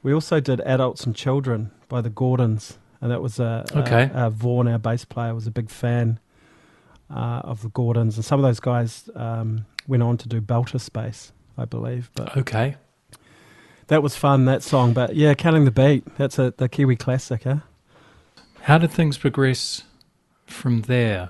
we 0.07 0.13
also 0.13 0.39
did 0.39 0.61
adults 0.61 1.05
and 1.05 1.13
children 1.13 1.69
by 1.89 1.99
the 1.99 2.09
Gordons, 2.09 2.77
and 3.01 3.11
that 3.11 3.21
was 3.21 3.39
a, 3.41 3.65
a- 3.73 4.25
a 4.27 4.29
Vaughan, 4.29 4.65
our 4.69 4.79
bass 4.79 5.03
player, 5.03 5.35
was 5.35 5.47
a 5.47 5.51
big 5.51 5.69
fan 5.69 6.17
uh, 7.13 7.41
of 7.43 7.61
the 7.61 7.67
Gordons, 7.69 8.15
and 8.15 8.23
some 8.23 8.39
of 8.39 8.43
those 8.43 8.61
guys 8.61 9.09
um, 9.15 9.65
went 9.85 10.01
on 10.03 10.15
to 10.17 10.29
do 10.29 10.39
Bailter 10.39 10.79
Space 10.79 11.33
I 11.57 11.65
believe. 11.65 12.09
But 12.15 12.37
Okay. 12.37 12.75
that 13.87 14.01
was 14.01 14.15
fun 14.15 14.45
that 14.45 14.63
song. 14.63 14.93
But 14.93 15.15
yeah, 15.17 15.33
counting 15.33 15.65
the 15.65 15.71
beat. 15.71 16.03
That's 16.17 16.39
a 16.39 16.53
the 16.55 16.69
Kiwi 16.69 16.95
classic, 16.95 17.43
huh? 17.43 17.57
How 18.61 18.77
did 18.77 18.91
things 18.91 19.17
progress 19.17 19.83
from 20.45 20.83
there? 20.83 21.29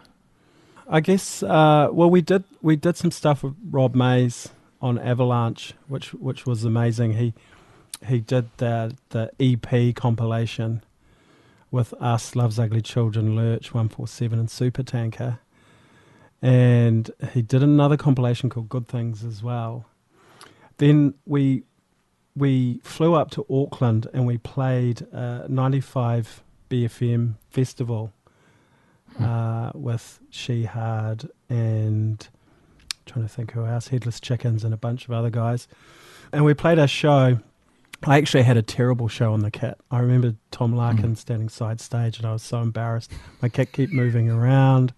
I 0.87 0.99
guess. 1.01 1.41
Uh, 1.41 1.89
well, 1.91 2.09
we 2.11 2.21
did 2.21 2.43
we 2.61 2.75
did 2.75 2.95
some 2.97 3.09
stuff 3.11 3.41
with 3.43 3.55
Rob 3.71 3.95
Mays 3.95 4.49
on 4.81 4.99
Avalanche, 4.99 5.73
which 5.87 6.13
which 6.13 6.45
was 6.45 6.63
amazing. 6.63 7.13
He 7.13 7.33
he 8.05 8.19
did 8.19 8.49
the 8.57 8.95
the 9.09 9.31
EP 9.39 9.95
compilation 9.95 10.83
with 11.71 11.93
us, 11.95 12.35
Love's 12.35 12.59
Ugly 12.59 12.81
Children, 12.81 13.35
Lurch, 13.35 13.73
One 13.73 13.89
Four 13.89 14.07
Seven, 14.07 14.39
and 14.39 14.49
Super 14.49 14.83
Tanker, 14.83 15.39
and 16.41 17.09
he 17.33 17.41
did 17.41 17.63
another 17.63 17.97
compilation 17.97 18.49
called 18.49 18.69
Good 18.69 18.87
Things 18.87 19.23
as 19.23 19.43
well. 19.43 19.85
Then 20.77 21.15
we 21.25 21.63
we 22.35 22.79
flew 22.83 23.15
up 23.15 23.31
to 23.31 23.45
Auckland 23.49 24.07
and 24.13 24.27
we 24.27 24.37
played 24.37 25.07
uh, 25.11 25.43
95 25.49 26.43
BFM 26.69 27.33
festival 27.49 28.13
uh, 29.19 29.71
with 29.73 30.19
Shihad 30.29 31.29
and 31.49 32.27
trying 33.07 33.25
to 33.25 33.29
think 33.29 33.53
who 33.53 33.65
else, 33.65 33.87
Headless 33.87 34.19
Chickens 34.19 34.63
and 34.63 34.73
a 34.73 34.77
bunch 34.77 35.05
of 35.05 35.11
other 35.11 35.29
guys. 35.29 35.67
And 36.31 36.45
we 36.45 36.53
played 36.53 36.77
our 36.77 36.87
show. 36.87 37.39
I 38.05 38.17
actually 38.17 38.43
had 38.43 38.57
a 38.57 38.61
terrible 38.61 39.07
show 39.07 39.33
on 39.33 39.39
the 39.41 39.51
kit. 39.51 39.77
I 39.89 39.99
remember 39.99 40.35
Tom 40.51 40.75
Larkin 40.75 41.13
Mm. 41.13 41.17
standing 41.17 41.49
side 41.49 41.81
stage 41.81 42.17
and 42.17 42.25
I 42.27 42.31
was 42.33 42.43
so 42.43 42.61
embarrassed. 42.61 43.11
My 43.41 43.49
kit 43.49 43.71
kept 43.73 43.91
moving 43.91 44.29
around. 44.29 44.93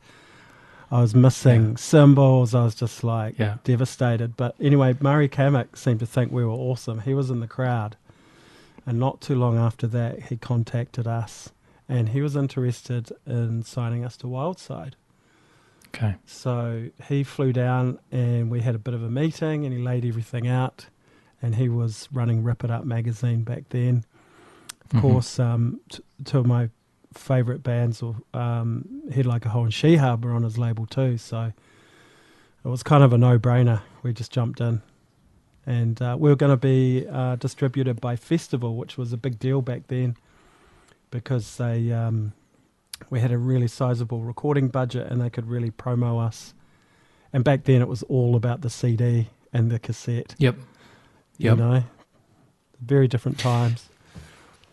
I 0.92 1.02
was 1.02 1.16
missing 1.16 1.70
Yeah. 1.72 1.76
cymbals. 1.78 2.54
I 2.54 2.64
was 2.64 2.76
just 2.76 3.04
like 3.04 3.38
Yeah. 3.40 3.58
devastated. 3.64 4.36
But 4.36 4.56
anyway, 4.60 4.96
Murray 5.00 5.30
Cammick 5.30 5.78
seemed 5.78 6.00
to 6.02 6.06
think 6.06 6.32
we 6.32 6.44
were 6.44 6.52
awesome. 6.52 7.02
He 7.02 7.14
was 7.14 7.30
in 7.30 7.40
the 7.40 7.48
crowd. 7.48 7.96
And 8.86 9.00
not 9.00 9.22
too 9.22 9.36
long 9.36 9.58
after 9.58 9.88
that, 9.88 10.24
he 10.24 10.38
contacted 10.38 11.08
us 11.08 11.52
and 11.88 12.10
he 12.10 12.22
was 12.22 12.36
interested 12.36 13.12
in 13.26 13.64
signing 13.64 14.04
us 14.04 14.18
to 14.18 14.28
Wildside. 14.28 14.94
Okay. 15.90 16.16
So 16.26 16.90
he 17.08 17.24
flew 17.24 17.54
down 17.54 18.00
and 18.12 18.50
we 18.52 18.62
had 18.62 18.76
a 18.76 18.80
bit 18.80 18.94
of 18.94 19.04
a 19.04 19.10
meeting 19.10 19.66
and 19.66 19.74
he 19.74 19.82
laid 19.82 20.06
everything 20.06 20.48
out. 20.48 20.88
And 21.41 21.56
he 21.56 21.69
was 21.69 22.10
running 22.12 22.43
Rip 22.43 22.63
It 22.63 22.71
Up 22.71 22.84
magazine 22.86 23.43
back 23.43 23.63
then. 23.69 24.04
Of 24.86 24.89
Mhm. 24.97 25.02
course, 25.02 25.39
um, 25.39 25.80
t- 25.89 26.04
two 26.25 26.39
of 26.39 26.45
my 26.45 26.69
favourite 27.13 27.63
bands, 27.63 28.02
or 28.02 28.15
um, 28.34 28.86
Head 29.12 29.25
Like 29.25 29.45
a 29.45 29.49
Hole 29.49 29.63
and 29.63 29.73
Shihad, 29.73 30.23
were 30.23 30.32
on 30.34 30.43
his 30.43 30.58
label 30.58 30.86
too. 30.86 31.17
So 31.17 31.52
it 32.63 32.67
was 32.67 32.84
kind 32.84 33.04
of 33.04 33.13
a 33.13 33.17
no 33.17 33.39
brainer. 33.39 33.82
We 34.04 34.13
just 34.13 34.32
jumped 34.32 34.60
in. 34.62 34.82
And 35.65 36.02
uh, 36.02 36.17
we 36.19 36.30
were 36.30 36.36
going 36.36 36.52
to 36.52 36.58
be 36.58 37.06
uh, 37.08 37.36
distributed 37.36 38.02
by 38.02 38.15
Festival, 38.15 38.75
which 38.75 38.97
was 38.97 39.13
a 39.13 39.17
big 39.17 39.38
deal 39.39 39.62
back 39.62 39.84
then 39.88 40.15
because 41.12 41.58
they 41.58 41.91
um, 41.91 42.34
we 43.10 43.19
had 43.19 43.32
a 43.32 43.38
really 43.38 43.67
sizable 43.67 44.21
recording 44.21 44.67
budget 44.69 45.08
and 45.12 45.21
they 45.21 45.30
could 45.30 45.47
really 45.47 45.71
promo 45.71 46.19
us. 46.25 46.54
And 47.32 47.43
back 47.43 47.63
then 47.65 47.82
it 47.82 47.88
was 47.88 48.02
all 48.04 48.36
about 48.36 48.62
the 48.62 48.69
CD 48.69 49.30
and 49.54 49.69
the 49.69 49.78
cassette. 49.80 50.34
Yep. 50.39 50.56
You 51.39 51.56
know, 51.56 51.84
very 52.82 53.08
different 53.08 53.39
times. 53.39 53.89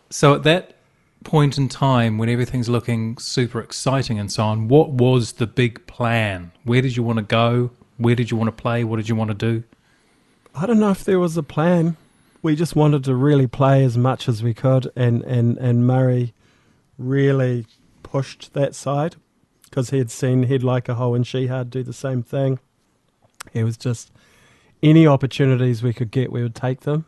So 0.09 0.35
at 0.35 0.43
that 0.43 0.75
point 1.23 1.57
in 1.57 1.67
time 1.67 2.17
when 2.17 2.29
everything's 2.29 2.69
looking 2.69 3.17
super 3.17 3.59
exciting 3.59 4.19
and 4.19 4.31
so 4.31 4.43
on, 4.43 4.67
what 4.67 4.91
was 4.91 5.33
the 5.33 5.47
big 5.47 5.85
plan? 5.87 6.51
Where 6.63 6.81
did 6.81 6.95
you 6.95 7.03
want 7.03 7.17
to 7.17 7.23
go? 7.23 7.71
Where 7.97 8.15
did 8.15 8.31
you 8.31 8.37
want 8.37 8.47
to 8.49 8.61
play? 8.61 8.83
What 8.83 8.97
did 8.97 9.09
you 9.09 9.15
want 9.15 9.29
to 9.29 9.33
do? 9.33 9.63
I 10.55 10.65
don't 10.65 10.79
know 10.79 10.91
if 10.91 11.03
there 11.03 11.19
was 11.19 11.37
a 11.37 11.43
plan. 11.43 11.97
We 12.41 12.55
just 12.55 12.75
wanted 12.75 13.03
to 13.05 13.15
really 13.15 13.47
play 13.47 13.83
as 13.83 13.97
much 13.97 14.29
as 14.29 14.43
we 14.43 14.53
could, 14.53 14.91
and 14.95 15.23
and 15.23 15.57
and 15.57 15.85
Murray 15.85 16.33
really 16.97 17.65
pushed 18.03 18.53
that 18.53 18.73
side 18.73 19.15
because 19.63 19.89
he 19.89 19.97
had 19.97 20.11
seen 20.11 20.43
Head 20.43 20.63
Like 20.63 20.87
a 20.87 20.95
Hole 20.95 21.15
and 21.15 21.25
Shihad 21.25 21.69
do 21.69 21.83
the 21.83 21.93
same 21.93 22.23
thing. 22.23 22.59
He 23.51 23.63
was 23.63 23.77
just 23.77 24.11
any 24.83 25.07
opportunities 25.07 25.81
we 25.83 25.93
could 25.93 26.11
get, 26.11 26.31
we 26.31 26.41
would 26.43 26.55
take 26.55 26.81
them. 26.81 27.05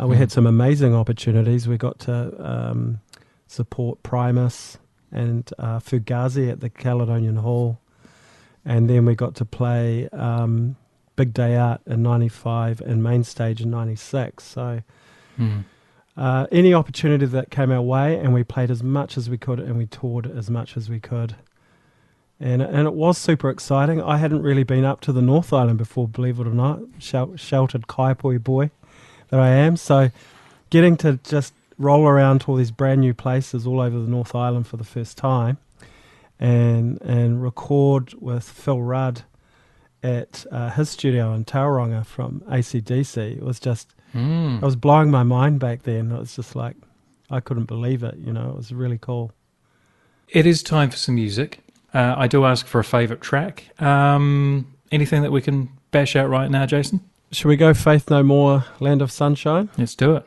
Uh, 0.00 0.06
we 0.06 0.16
Mm. 0.16 0.18
had 0.18 0.32
some 0.32 0.46
amazing 0.46 0.94
opportunities. 0.94 1.66
We 1.68 1.76
got 1.76 1.98
to 2.00 2.32
um, 2.38 3.00
support 3.46 4.02
Primus 4.02 4.78
and 5.12 5.50
uh, 5.58 5.78
Fugazi 5.80 6.50
at 6.50 6.60
the 6.60 6.70
Caledonian 6.70 7.36
Hall, 7.36 7.78
and 8.64 8.88
then 8.88 9.04
we 9.04 9.14
got 9.14 9.34
to 9.36 9.44
play 9.44 10.08
um, 10.10 10.76
Big 11.16 11.34
Day 11.34 11.56
Out 11.56 11.80
in 11.86 12.02
'95 12.02 12.80
and 12.80 13.02
Main 13.02 13.24
Stage 13.24 13.60
in 13.60 13.70
'96. 13.70 14.42
So 14.44 14.82
Hmm. 15.36 15.58
uh, 16.16 16.46
any 16.52 16.72
opportunity 16.72 17.26
that 17.26 17.50
came 17.50 17.70
our 17.72 17.82
way, 17.82 18.16
and 18.18 18.32
we 18.32 18.44
played 18.44 18.70
as 18.70 18.82
much 18.82 19.16
as 19.18 19.28
we 19.28 19.36
could, 19.38 19.58
and 19.58 19.76
we 19.76 19.86
toured 19.86 20.26
as 20.30 20.48
much 20.50 20.76
as 20.76 20.88
we 20.88 21.00
could. 21.00 21.34
And 22.42 22.62
and 22.62 22.86
it 22.86 22.94
was 22.94 23.18
super 23.18 23.50
exciting. 23.50 24.00
I 24.02 24.16
hadn't 24.16 24.42
really 24.42 24.62
been 24.62 24.84
up 24.84 25.02
to 25.02 25.12
the 25.12 25.20
North 25.20 25.52
Island 25.52 25.76
before, 25.76 26.08
believe 26.08 26.40
it 26.40 26.46
or 26.46 26.54
not. 26.54 26.80
Shel- 26.98 27.36
sheltered 27.36 27.86
Kaiapoi 27.86 28.42
boy 28.42 28.70
that 29.28 29.38
I 29.38 29.48
am. 29.50 29.76
So 29.76 30.10
getting 30.70 30.96
to 30.98 31.18
just 31.22 31.52
roll 31.76 32.06
around 32.06 32.40
to 32.42 32.50
all 32.50 32.56
these 32.56 32.70
brand 32.70 33.00
new 33.02 33.12
places 33.14 33.66
all 33.66 33.80
over 33.80 33.98
the 33.98 34.08
North 34.08 34.34
Island 34.34 34.66
for 34.66 34.78
the 34.78 34.84
first 34.84 35.18
time, 35.18 35.58
and 36.38 37.00
and 37.02 37.42
record 37.42 38.14
with 38.20 38.48
Phil 38.48 38.80
Rudd 38.80 39.22
at 40.02 40.46
uh, 40.50 40.70
his 40.70 40.88
studio 40.88 41.34
in 41.34 41.44
Tauranga 41.44 42.06
from 42.06 42.40
ACDC. 42.48 43.36
It 43.36 43.42
was 43.42 43.60
just 43.60 43.92
it 44.60 44.64
was 44.64 44.76
blowing 44.76 45.10
my 45.10 45.22
mind 45.24 45.60
back 45.60 45.82
then. 45.82 46.10
It 46.10 46.18
was 46.18 46.34
just 46.36 46.56
like 46.56 46.76
I 47.30 47.40
couldn't 47.40 47.66
believe 47.66 48.02
it. 48.02 48.16
You 48.16 48.32
know, 48.32 48.48
it 48.50 48.56
was 48.56 48.72
really 48.72 48.98
cool. 48.98 49.32
It 50.28 50.46
is 50.46 50.62
time 50.62 50.90
for 50.90 50.96
some 50.96 51.16
music. 51.16 51.60
Uh, 51.92 52.14
I 52.16 52.26
do 52.26 52.44
ask 52.44 52.66
for 52.66 52.78
a 52.78 52.84
favourite 52.84 53.20
track. 53.22 53.70
Um, 53.80 54.74
anything 54.92 55.22
that 55.22 55.32
we 55.32 55.42
can 55.42 55.70
bash 55.90 56.16
out 56.16 56.28
right 56.28 56.50
now, 56.50 56.66
Jason? 56.66 57.00
Should 57.32 57.48
we 57.48 57.56
go 57.56 57.74
Faith 57.74 58.10
No 58.10 58.22
More, 58.22 58.64
Land 58.80 59.02
of 59.02 59.12
Sunshine? 59.12 59.68
Let's 59.78 59.94
do 59.94 60.16
it. 60.16 60.26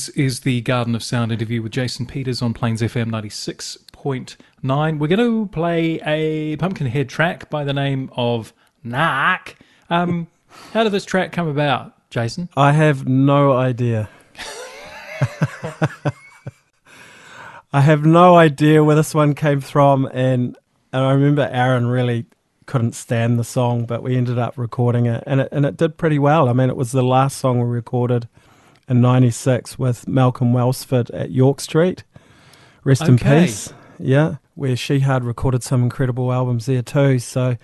This 0.00 0.08
is 0.16 0.40
the 0.40 0.62
Garden 0.62 0.94
of 0.94 1.02
Sound 1.02 1.30
interview 1.30 1.60
with 1.60 1.72
Jason 1.72 2.06
Peters 2.06 2.40
on 2.40 2.54
Plains 2.54 2.80
FM 2.80 3.10
96.9. 3.10 4.98
We're 4.98 5.06
going 5.08 5.18
to 5.18 5.46
play 5.52 6.00
a 6.06 6.56
Pumpkinhead 6.56 7.10
track 7.10 7.50
by 7.50 7.64
the 7.64 7.74
name 7.74 8.08
of 8.16 8.54
Narc. 8.82 9.56
Um, 9.90 10.28
how 10.72 10.84
did 10.84 10.92
this 10.92 11.04
track 11.04 11.32
come 11.32 11.48
about, 11.48 11.92
Jason? 12.08 12.48
I 12.56 12.72
have 12.72 13.06
no 13.06 13.52
idea. 13.52 14.08
I 17.74 17.82
have 17.82 18.06
no 18.06 18.36
idea 18.36 18.82
where 18.82 18.96
this 18.96 19.14
one 19.14 19.34
came 19.34 19.60
from, 19.60 20.06
and, 20.14 20.56
and 20.94 21.04
I 21.04 21.12
remember 21.12 21.46
Aaron 21.52 21.88
really 21.88 22.24
couldn't 22.64 22.94
stand 22.94 23.38
the 23.38 23.44
song, 23.44 23.84
but 23.84 24.02
we 24.02 24.16
ended 24.16 24.38
up 24.38 24.56
recording 24.56 25.04
it, 25.04 25.22
and 25.26 25.42
it 25.42 25.48
and 25.52 25.66
it 25.66 25.76
did 25.76 25.98
pretty 25.98 26.18
well. 26.18 26.48
I 26.48 26.54
mean, 26.54 26.70
it 26.70 26.76
was 26.76 26.92
the 26.92 27.02
last 27.02 27.36
song 27.36 27.58
we 27.58 27.66
recorded 27.66 28.28
in 28.90 29.00
'96 29.00 29.78
with 29.78 30.06
Malcolm 30.06 30.52
Welsford 30.52 31.10
at 31.12 31.30
York 31.30 31.60
Street. 31.60 32.04
Rest 32.84 33.08
in 33.08 33.16
peace. 33.18 33.72
Yeah, 33.98 34.36
where 34.54 34.74
Shihad 34.76 35.24
recorded 35.24 35.62
some 35.62 35.82
incredible 35.82 36.32
albums 36.32 36.66
there 36.66 36.82
too. 36.82 37.18
So, 37.18 37.56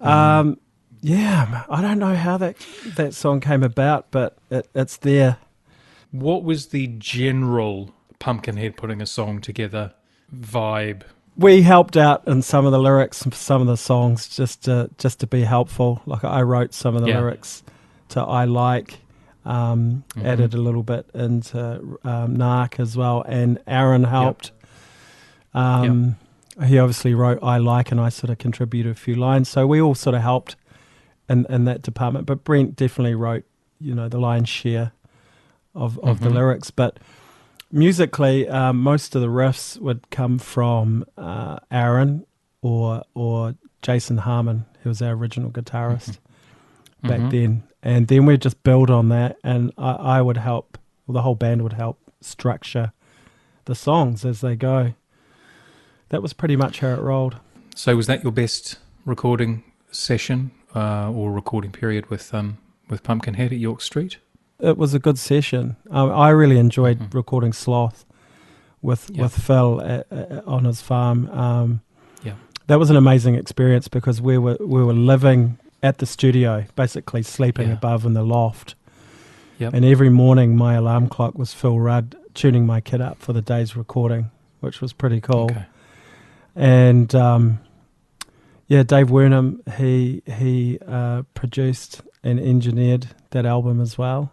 um, 0.00 0.58
yeah, 1.00 1.64
I 1.68 1.82
don't 1.82 1.98
know 1.98 2.14
how 2.14 2.36
that 2.38 2.56
that 2.96 3.14
song 3.14 3.40
came 3.40 3.62
about, 3.62 4.10
but 4.10 4.36
it, 4.50 4.68
it's 4.74 4.96
there. 4.96 5.38
What 6.10 6.42
was 6.44 6.68
the 6.68 6.86
general 6.98 7.90
Pumpkinhead 8.18 8.76
putting 8.76 9.02
a 9.02 9.06
song 9.06 9.40
together 9.40 9.92
vibe? 10.34 11.02
we 11.36 11.62
helped 11.62 11.96
out 11.96 12.26
in 12.26 12.42
some 12.42 12.66
of 12.66 12.72
the 12.72 12.78
lyrics 12.80 13.22
for 13.22 13.30
some 13.30 13.60
of 13.60 13.68
the 13.68 13.76
songs 13.76 14.28
just 14.28 14.64
to 14.64 14.90
just 14.98 15.20
to 15.20 15.26
be 15.26 15.42
helpful. 15.42 16.02
Like 16.06 16.24
I 16.24 16.42
wrote 16.42 16.74
some 16.74 16.96
of 16.96 17.02
the 17.02 17.08
Yeah. 17.08 17.18
lyrics 17.20 17.62
to 18.10 18.20
"I 18.20 18.44
Like," 18.44 18.98
um, 19.48 20.04
Mhm. 20.14 20.24
added 20.26 20.54
a 20.54 20.58
little 20.58 20.82
bit 20.82 21.08
into 21.14 21.98
um, 22.04 22.36
"Narc" 22.36 22.78
as 22.78 22.96
well, 22.96 23.22
and 23.26 23.58
Aaron 23.66 24.04
helped. 24.04 24.52
Um, 25.54 26.16
He 26.66 26.76
obviously 26.78 27.14
wrote 27.14 27.38
"I 27.42 27.58
Like," 27.58 27.92
and 27.92 28.00
I 28.00 28.08
sort 28.08 28.30
of 28.30 28.38
contributed 28.38 28.90
a 28.90 28.94
few 28.96 29.14
lines, 29.14 29.48
so 29.48 29.64
we 29.66 29.80
all 29.80 29.94
sort 29.94 30.14
of 30.16 30.22
helped 30.22 30.56
in 31.28 31.46
in 31.48 31.64
that 31.66 31.82
department. 31.82 32.26
But 32.26 32.42
Brent 32.42 32.74
definitely 32.74 33.14
wrote, 33.14 33.44
you 33.80 33.94
know, 33.94 34.08
the 34.08 34.18
lion's 34.18 34.48
share 34.48 34.90
of 35.74 35.98
of 36.00 36.18
the 36.20 36.28
Mhm. 36.30 36.34
lyrics, 36.34 36.70
but 36.72 36.98
musically, 37.70 38.48
um, 38.48 38.82
most 38.82 39.14
of 39.14 39.22
the 39.22 39.28
riffs 39.28 39.78
would 39.80 40.10
come 40.10 40.38
from 40.38 41.04
uh, 41.16 41.58
Aaron 41.70 42.24
or 42.60 43.02
or 43.14 43.54
Jason 43.82 44.18
Harmon, 44.18 44.64
who 44.82 44.90
was 44.90 45.00
our 45.00 45.12
original 45.12 45.50
guitarist 45.50 46.18
back 47.04 47.20
Mhm. 47.20 47.30
then, 47.30 47.62
and 47.82 48.08
then 48.08 48.26
we'd 48.26 48.42
just 48.42 48.62
build 48.62 48.90
on 48.90 49.08
that, 49.10 49.36
and 49.44 49.72
I, 49.78 49.92
I 49.92 50.22
would 50.22 50.36
help, 50.38 50.78
well, 51.06 51.14
the 51.14 51.22
whole 51.22 51.34
band 51.34 51.62
would 51.62 51.74
help 51.74 51.98
structure 52.20 52.92
the 53.66 53.74
songs 53.74 54.24
as 54.24 54.40
they 54.40 54.56
go. 54.56 54.94
That 56.10 56.22
was 56.22 56.32
pretty 56.32 56.56
much 56.56 56.80
how 56.80 56.88
it 56.88 57.00
rolled. 57.00 57.36
So 57.74 57.94
was 57.96 58.06
that 58.06 58.22
your 58.22 58.32
best 58.32 58.78
recording 59.04 59.62
session 59.90 60.50
uh, 60.74 61.10
or 61.10 61.30
recording 61.32 61.70
period 61.70 62.08
with 62.10 62.32
um, 62.34 62.58
with 62.88 63.02
Pumpkinhead 63.02 63.52
at 63.52 63.58
York 63.58 63.80
Street? 63.82 64.18
It 64.60 64.76
was 64.76 64.94
a 64.94 64.98
good 64.98 65.18
session. 65.18 65.76
Um, 65.90 66.10
I 66.10 66.30
really 66.30 66.58
enjoyed 66.58 66.98
Mhm. 66.98 67.14
recording 67.14 67.52
Sloth 67.52 68.04
with 68.82 69.10
Yeah. 69.12 69.22
with 69.22 69.34
Phil 69.38 69.80
at, 69.82 70.06
at, 70.10 70.44
on 70.46 70.64
his 70.64 70.80
farm. 70.80 71.28
Um, 71.30 71.80
Yeah. 72.24 72.34
that 72.66 72.78
was 72.78 72.90
an 72.90 72.96
amazing 72.96 73.34
experience 73.36 73.86
because 73.88 74.20
we 74.20 74.36
were 74.38 74.56
we 74.60 74.82
were 74.82 74.94
living 74.94 75.58
at 75.82 75.98
the 75.98 76.06
studio, 76.06 76.64
basically 76.76 77.22
sleeping 77.22 77.68
Yeah. 77.68 77.74
above 77.74 78.04
in 78.04 78.14
the 78.14 78.22
loft. 78.24 78.74
Yep. 79.58 79.74
And 79.74 79.84
every 79.84 80.10
morning, 80.10 80.56
my 80.56 80.74
alarm 80.74 81.08
clock 81.08 81.36
was 81.38 81.52
Phil 81.52 81.78
Rudd 81.78 82.14
tuning 82.34 82.64
my 82.66 82.80
kit 82.80 83.00
up 83.00 83.18
for 83.18 83.32
the 83.32 83.42
day's 83.42 83.76
recording, 83.76 84.30
which 84.60 84.80
was 84.80 84.92
pretty 84.92 85.20
cool. 85.20 85.44
Okay. 85.50 85.66
And 86.54 87.12
um, 87.14 87.60
yeah, 88.66 88.82
Dave 88.82 89.10
Wernham 89.10 89.60
he 89.76 90.22
he 90.26 90.78
uh, 90.86 91.22
produced 91.34 92.02
and 92.22 92.38
engineered 92.40 93.08
that 93.30 93.46
album 93.46 93.80
as 93.80 93.96
well, 93.96 94.32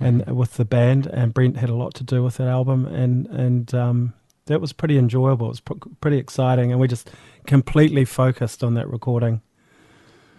and 0.00 0.24
Mhm. 0.24 0.34
with 0.34 0.54
the 0.54 0.64
band. 0.64 1.06
And 1.06 1.34
Brent 1.34 1.56
had 1.56 1.68
a 1.70 1.74
lot 1.74 1.94
to 1.94 2.04
do 2.04 2.22
with 2.22 2.36
that 2.38 2.48
album, 2.48 2.86
and 2.86 3.26
and 3.26 3.72
um, 3.74 4.12
that 4.46 4.60
was 4.60 4.72
pretty 4.72 4.96
enjoyable. 4.98 5.46
It 5.46 5.50
was 5.50 5.60
pr- 5.60 5.74
pretty 6.00 6.18
exciting, 6.18 6.70
and 6.72 6.80
we 6.80 6.86
just 6.88 7.10
completely 7.46 8.04
focused 8.04 8.62
on 8.64 8.74
that 8.74 8.88
recording 8.88 9.40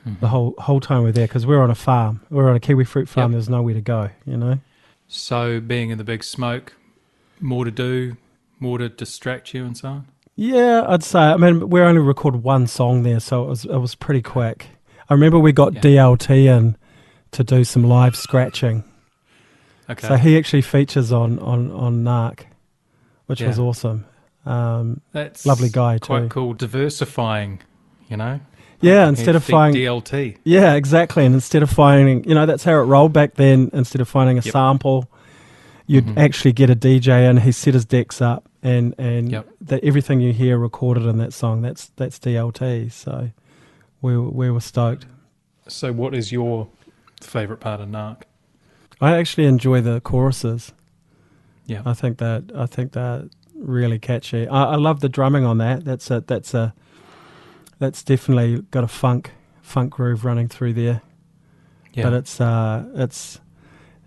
Mhm. 0.05 0.19
the 0.19 0.27
whole 0.27 0.53
whole 0.59 0.79
time 0.79 1.03
we're 1.03 1.11
there 1.11 1.27
because 1.27 1.45
we're 1.45 1.61
on 1.63 1.71
a 1.71 1.75
farm. 1.75 2.21
We're 2.29 2.49
on 2.49 2.55
a 2.55 2.59
kiwi 2.59 2.85
fruit 2.85 3.09
farm. 3.09 3.31
Yep. 3.31 3.35
There's 3.35 3.49
nowhere 3.49 3.73
to 3.73 3.81
go, 3.81 4.09
you 4.25 4.37
know. 4.37 4.59
So 5.07 5.59
being 5.59 5.89
in 5.89 5.97
the 5.97 6.03
big 6.03 6.23
smoke, 6.23 6.73
more 7.41 7.65
to 7.65 7.71
do, 7.71 8.17
more 8.59 8.77
to 8.77 8.89
distract 8.89 9.53
you, 9.53 9.65
and 9.65 9.75
so 9.77 9.87
on. 9.89 10.05
Yeah, 10.35 10.85
I'd 10.87 11.03
say. 11.03 11.19
I 11.19 11.37
mean, 11.37 11.69
we 11.69 11.79
only 11.81 12.01
recorded 12.01 12.43
one 12.43 12.67
song 12.67 13.03
there, 13.03 13.19
so 13.19 13.43
it 13.43 13.47
was 13.47 13.65
it 13.65 13.77
was 13.77 13.95
pretty 13.95 14.21
quick. 14.21 14.67
I 15.09 15.13
remember 15.13 15.39
we 15.39 15.51
got 15.53 15.73
Yeah. 15.75 15.81
DLT 15.81 16.47
in 16.47 16.75
to 17.31 17.43
do 17.43 17.63
some 17.63 17.83
live 17.83 18.15
scratching, 18.15 18.83
Okay. 19.89 20.07
so 20.07 20.15
he 20.17 20.37
actually 20.37 20.61
features 20.61 21.11
on 21.11 21.39
on 21.39 21.71
on 21.71 22.03
Narc, 22.03 22.41
which 23.27 23.41
Yeah. 23.41 23.47
was 23.47 23.59
awesome. 23.59 24.05
Um, 24.45 25.01
That's 25.13 25.45
lovely 25.45 25.69
guy 25.69 25.97
Quite 25.99 26.23
too. 26.23 26.29
cool, 26.29 26.53
diversifying. 26.53 27.59
You 28.07 28.17
know. 28.17 28.39
Yeah, 28.81 29.07
instead 29.07 29.35
of 29.35 29.43
finding 29.43 29.81
DLT. 29.81 30.38
yeah, 30.43 30.73
exactly, 30.75 31.25
and 31.25 31.33
instead 31.35 31.63
of 31.63 31.69
finding 31.69 32.23
you 32.27 32.35
know 32.35 32.45
that's 32.45 32.63
how 32.63 32.73
it 32.73 32.83
rolled 32.83 33.13
back 33.13 33.35
then. 33.35 33.69
Instead 33.73 34.01
of 34.01 34.07
finding 34.07 34.38
a 34.38 34.41
Yep. 34.41 34.51
sample, 34.53 35.09
you'd 35.88 36.05
Mhm. 36.05 36.17
actually 36.17 36.53
get 36.53 36.69
a 36.69 36.75
DJ 36.75 37.25
and 37.29 37.39
He 37.41 37.51
set 37.51 37.73
his 37.73 37.85
decks 37.85 38.21
up, 38.21 38.47
and 38.63 38.93
and 38.97 39.31
Yep. 39.31 39.47
that 39.61 39.83
everything 39.83 40.19
you 40.21 40.33
hear 40.33 40.57
recorded 40.57 41.05
in 41.05 41.17
that 41.17 41.33
song 41.33 41.61
that's 41.61 41.91
that's 41.95 42.19
DLT. 42.19 42.89
So 42.89 43.29
we 44.01 44.17
were- 44.17 44.29
we 44.29 44.51
were 44.51 44.59
stoked. 44.61 45.05
So, 45.67 45.91
what 45.91 46.13
is 46.13 46.31
your 46.31 46.67
favourite 47.21 47.59
part 47.59 47.81
of 47.81 47.89
Narc? 47.89 48.17
I 49.01 49.17
actually 49.17 49.45
enjoy 49.45 49.81
the 49.81 49.99
choruses. 50.01 50.73
Yeah. 51.65 51.81
I 51.85 51.93
think 51.93 52.17
that 52.19 52.51
I 52.55 52.65
think 52.67 52.91
they're 52.91 53.23
really 53.57 53.97
catchy. 53.99 54.47
I, 54.47 54.73
I 54.73 54.75
love 54.75 54.99
the 54.99 55.09
drumming 55.09 55.43
on 55.45 55.57
that. 55.57 55.83
That's 55.85 56.11
a 56.11 56.23
that's 56.25 56.53
a 56.53 56.73
that's 57.79 58.03
definitely 58.03 58.61
got 58.71 58.83
a 58.83 58.88
funk 58.88 59.31
funk 59.61 59.93
groove 59.93 60.23
running 60.25 60.47
through 60.47 60.73
there. 60.73 61.01
Yeah. 61.93 62.03
But 62.03 62.13
it's 62.13 62.41
uh 62.41 62.85
it's 62.95 63.39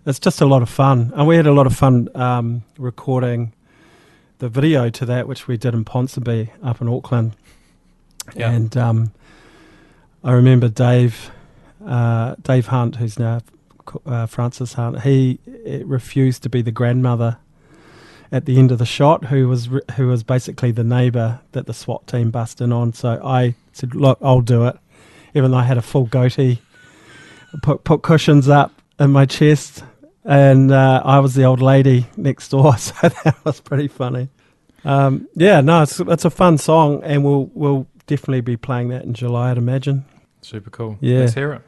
it's 0.05 0.19
just 0.19 0.41
a 0.41 0.45
lot 0.45 0.61
of 0.61 0.69
fun, 0.69 1.11
and 1.15 1.27
we 1.27 1.35
had 1.35 1.45
a 1.45 1.51
lot 1.51 1.67
of 1.67 1.75
fun 1.75 2.09
um, 2.15 2.63
recording 2.77 3.53
the 4.39 4.49
video 4.49 4.89
to 4.89 5.05
that, 5.05 5.27
which 5.27 5.47
we 5.47 5.57
did 5.57 5.73
in 5.73 5.85
Ponsonby 5.85 6.49
up 6.63 6.81
in 6.81 6.87
Auckland. 6.87 7.35
Yeah. 8.35 8.51
And 8.51 8.75
um, 8.77 9.11
I 10.23 10.31
remember 10.31 10.69
Dave 10.69 11.31
uh, 11.85 12.35
Dave 12.41 12.67
Hunt, 12.67 12.97
who's 12.97 13.19
now 13.19 13.41
uh, 14.05 14.25
Francis 14.25 14.73
Hunt, 14.73 15.01
he 15.01 15.39
refused 15.83 16.43
to 16.43 16.49
be 16.49 16.61
the 16.61 16.71
grandmother 16.71 17.37
at 18.31 18.45
the 18.45 18.57
end 18.57 18.71
of 18.71 18.77
the 18.77 18.85
shot, 18.85 19.25
who 19.25 19.47
was 19.47 19.69
re- 19.69 19.81
who 19.95 20.07
was 20.07 20.23
basically 20.23 20.71
the 20.71 20.83
neighbour 20.83 21.39
that 21.51 21.65
the 21.65 21.73
SWAT 21.73 22.07
team 22.07 22.31
bust 22.31 22.61
in 22.61 22.71
on. 22.71 22.93
So 22.93 23.19
I 23.23 23.55
said, 23.73 23.95
"Look, 23.95 24.19
I'll 24.21 24.41
do 24.41 24.65
it," 24.67 24.77
even 25.33 25.51
though 25.51 25.57
I 25.57 25.63
had 25.63 25.77
a 25.77 25.81
full 25.81 26.05
goatee. 26.05 26.61
Put 27.63 27.83
put 27.83 28.01
cushions 28.03 28.47
up 28.47 28.71
in 28.99 29.11
my 29.11 29.25
chest, 29.25 29.83
and 30.23 30.71
uh, 30.71 31.01
I 31.03 31.19
was 31.19 31.33
the 31.33 31.43
old 31.45 31.61
lady 31.61 32.05
next 32.15 32.49
door. 32.49 32.75
So 32.77 32.93
that 33.09 33.35
was 33.43 33.59
pretty 33.59 33.87
funny. 33.87 34.29
Um, 34.85 35.27
yeah, 35.35 35.61
no, 35.61 35.83
it's 35.83 35.99
it's 35.99 36.25
a 36.25 36.29
fun 36.29 36.57
song, 36.57 37.03
and 37.03 37.23
we'll 37.23 37.49
we'll 37.53 37.87
definitely 38.07 38.41
be 38.41 38.57
playing 38.57 38.89
that 38.89 39.03
in 39.03 39.13
July, 39.13 39.51
I'd 39.51 39.57
imagine. 39.57 40.05
Super 40.41 40.69
cool. 40.69 40.97
Yeah. 41.01 41.19
Let's 41.19 41.33
hear 41.33 41.53
it. 41.53 41.61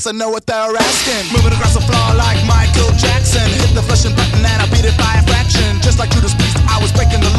Cause 0.00 0.14
I 0.14 0.16
know 0.16 0.30
what 0.30 0.46
they're 0.46 0.56
asking. 0.56 1.28
Moving 1.36 1.52
across 1.52 1.74
the 1.74 1.84
floor 1.84 2.08
like 2.16 2.40
Michael 2.48 2.88
Jackson. 2.96 3.44
Hit 3.60 3.76
the 3.76 3.82
flushing 3.84 4.16
button 4.16 4.40
and 4.40 4.58
I 4.62 4.66
beat 4.72 4.88
it 4.88 4.96
by 4.96 5.20
a 5.20 5.22
fraction. 5.28 5.76
Just 5.84 5.98
like 5.98 6.08
Judas 6.08 6.32
Priest, 6.32 6.56
I 6.72 6.80
was 6.80 6.90
breaking 6.92 7.20
the 7.20 7.29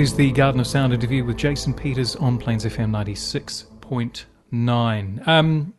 is 0.00 0.14
the 0.14 0.32
Garden 0.32 0.60
of 0.60 0.66
Sound 0.66 0.94
interview 0.94 1.22
with 1.24 1.36
Jason 1.36 1.74
Peters 1.74 2.16
on 2.16 2.38
Plains 2.38 2.64
FM 2.64 2.90
96.9. 2.90 5.28
Um, 5.28 5.74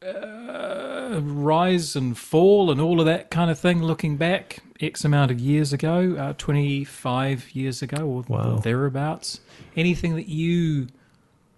uh, 0.00 1.18
rise 1.20 1.96
and 1.96 2.16
fall 2.16 2.70
and 2.70 2.80
all 2.80 3.00
of 3.00 3.06
that 3.06 3.32
kind 3.32 3.50
of 3.50 3.58
thing, 3.58 3.82
looking 3.82 4.16
back 4.16 4.60
X 4.80 5.04
amount 5.04 5.32
of 5.32 5.40
years 5.40 5.72
ago, 5.72 6.14
uh, 6.16 6.34
25 6.38 7.50
years 7.56 7.82
ago 7.82 8.06
or 8.06 8.22
Wow. 8.28 8.58
thereabouts. 8.58 9.40
Anything 9.76 10.14
that 10.14 10.28
you 10.28 10.86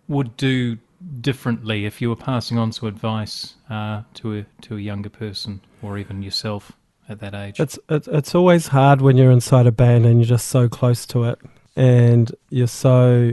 would 0.09 0.39
do 0.39 0.79
differently 1.21 1.85
if 1.85 2.01
you 2.01 2.09
were 2.09 2.17
passing 2.17 2.57
on 2.57 2.73
some 2.73 2.89
advice 2.89 3.57
uh, 3.69 4.01
to, 4.15 4.39
a, 4.39 4.47
to 4.63 4.77
a 4.77 4.81
younger 4.81 5.11
person 5.11 5.61
or 5.83 5.99
even 5.99 6.23
yourself 6.23 6.73
at 7.11 7.21
that 7.21 7.35
age? 7.35 7.61
It's, 7.61 7.79
it's 7.91 8.09
it's 8.09 8.35
always 8.35 8.69
hard 8.69 9.03
when 9.03 9.19
you're 9.19 9.31
inside 9.31 9.67
a 9.67 9.73
band 9.73 10.07
and 10.07 10.19
you're 10.19 10.27
just 10.27 10.49
so 10.49 10.67
close 10.69 11.05
to 11.09 11.25
it, 11.25 11.39
and 11.77 12.35
you're 12.51 12.67
so 12.67 13.33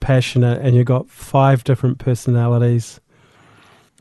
passionate, 0.00 0.60
and 0.60 0.74
you've 0.74 0.86
got 0.86 1.08
five 1.08 1.64
different 1.64 1.98
personalities, 1.98 3.00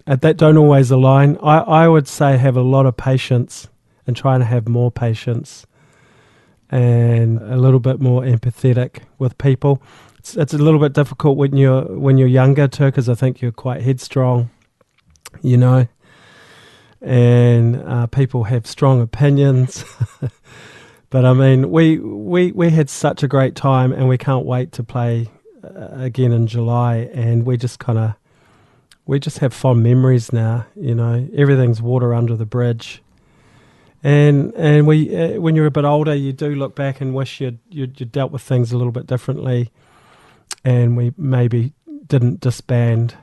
that 0.06 0.38
don't 0.38 0.58
always 0.58 0.92
align. 0.92 1.38
I 1.42 1.60
I 1.60 1.88
would 1.88 2.08
say 2.08 2.38
have 2.38 2.58
a 2.58 2.62
lot 2.62 2.86
of 2.86 2.98
patience 2.98 3.70
and 4.06 4.16
try 4.16 4.36
and 4.36 4.44
have 4.44 4.68
more 4.68 4.92
patience, 4.92 5.66
and 6.70 7.40
a 7.42 7.56
little 7.56 7.80
bit 7.80 8.02
more 8.02 8.24
empathetic 8.24 9.04
with 9.20 9.38
people. 9.38 9.82
It's, 10.18 10.36
it's 10.36 10.54
a 10.54 10.58
little 10.58 10.80
bit 10.80 10.94
difficult 10.94 11.38
when 11.38 11.56
you're 11.56 11.84
when 11.84 12.18
you're 12.18 12.28
younger 12.28 12.68
too, 12.68 12.86
because 12.86 13.08
I 13.08 13.16
think 13.16 13.42
you're 13.42 13.52
quite 13.52 13.82
headstrong, 13.84 14.50
you 15.42 15.58
know 15.58 15.88
and 17.04 17.84
uh, 17.84 18.08
people 18.08 18.46
have 18.46 18.66
strong 18.66 19.02
opinions. 19.02 19.84
but 21.14 21.26
I 21.26 21.34
mean, 21.34 21.70
we, 21.70 22.00
we 22.00 22.52
we 22.52 22.72
had 22.72 22.90
such 22.90 23.22
a 23.22 23.28
great 23.28 23.54
time, 23.56 23.92
and 23.94 24.10
we 24.10 24.18
can't 24.18 24.46
wait 24.48 24.72
to 24.74 24.84
play 24.84 25.30
uh, 25.64 25.90
again 25.92 26.32
in 26.32 26.48
July. 26.48 27.08
And 27.14 27.46
we 27.46 27.56
just 27.56 27.78
kind 27.78 28.00
of 28.00 28.16
we 29.06 29.20
just 29.20 29.38
have 29.38 29.54
fond 29.54 29.84
memories 29.84 30.34
now. 30.34 30.66
You 30.76 30.96
know, 30.96 31.30
everything's 31.36 31.82
water 31.84 32.16
under 32.16 32.36
the 32.36 32.48
bridge. 32.48 33.04
And 34.04 34.54
and 34.56 34.88
we 34.88 35.16
uh, 35.16 35.40
when 35.40 35.56
you're 35.56 35.68
a 35.68 35.72
bit 35.72 35.86
older, 35.86 36.16
you 36.16 36.34
do 36.34 36.56
look 36.56 36.76
back 36.76 37.00
and 37.00 37.14
wish 37.14 37.40
you'd, 37.40 37.60
you'd 37.70 38.00
you 38.00 38.06
dealt 38.08 38.32
with 38.32 38.42
things 38.42 38.72
a 38.72 38.78
little 38.78 38.92
bit 38.92 39.06
differently, 39.08 39.70
and 40.66 40.98
we 40.98 41.14
maybe 41.16 41.74
didn't 42.08 42.40
disband 42.42 43.16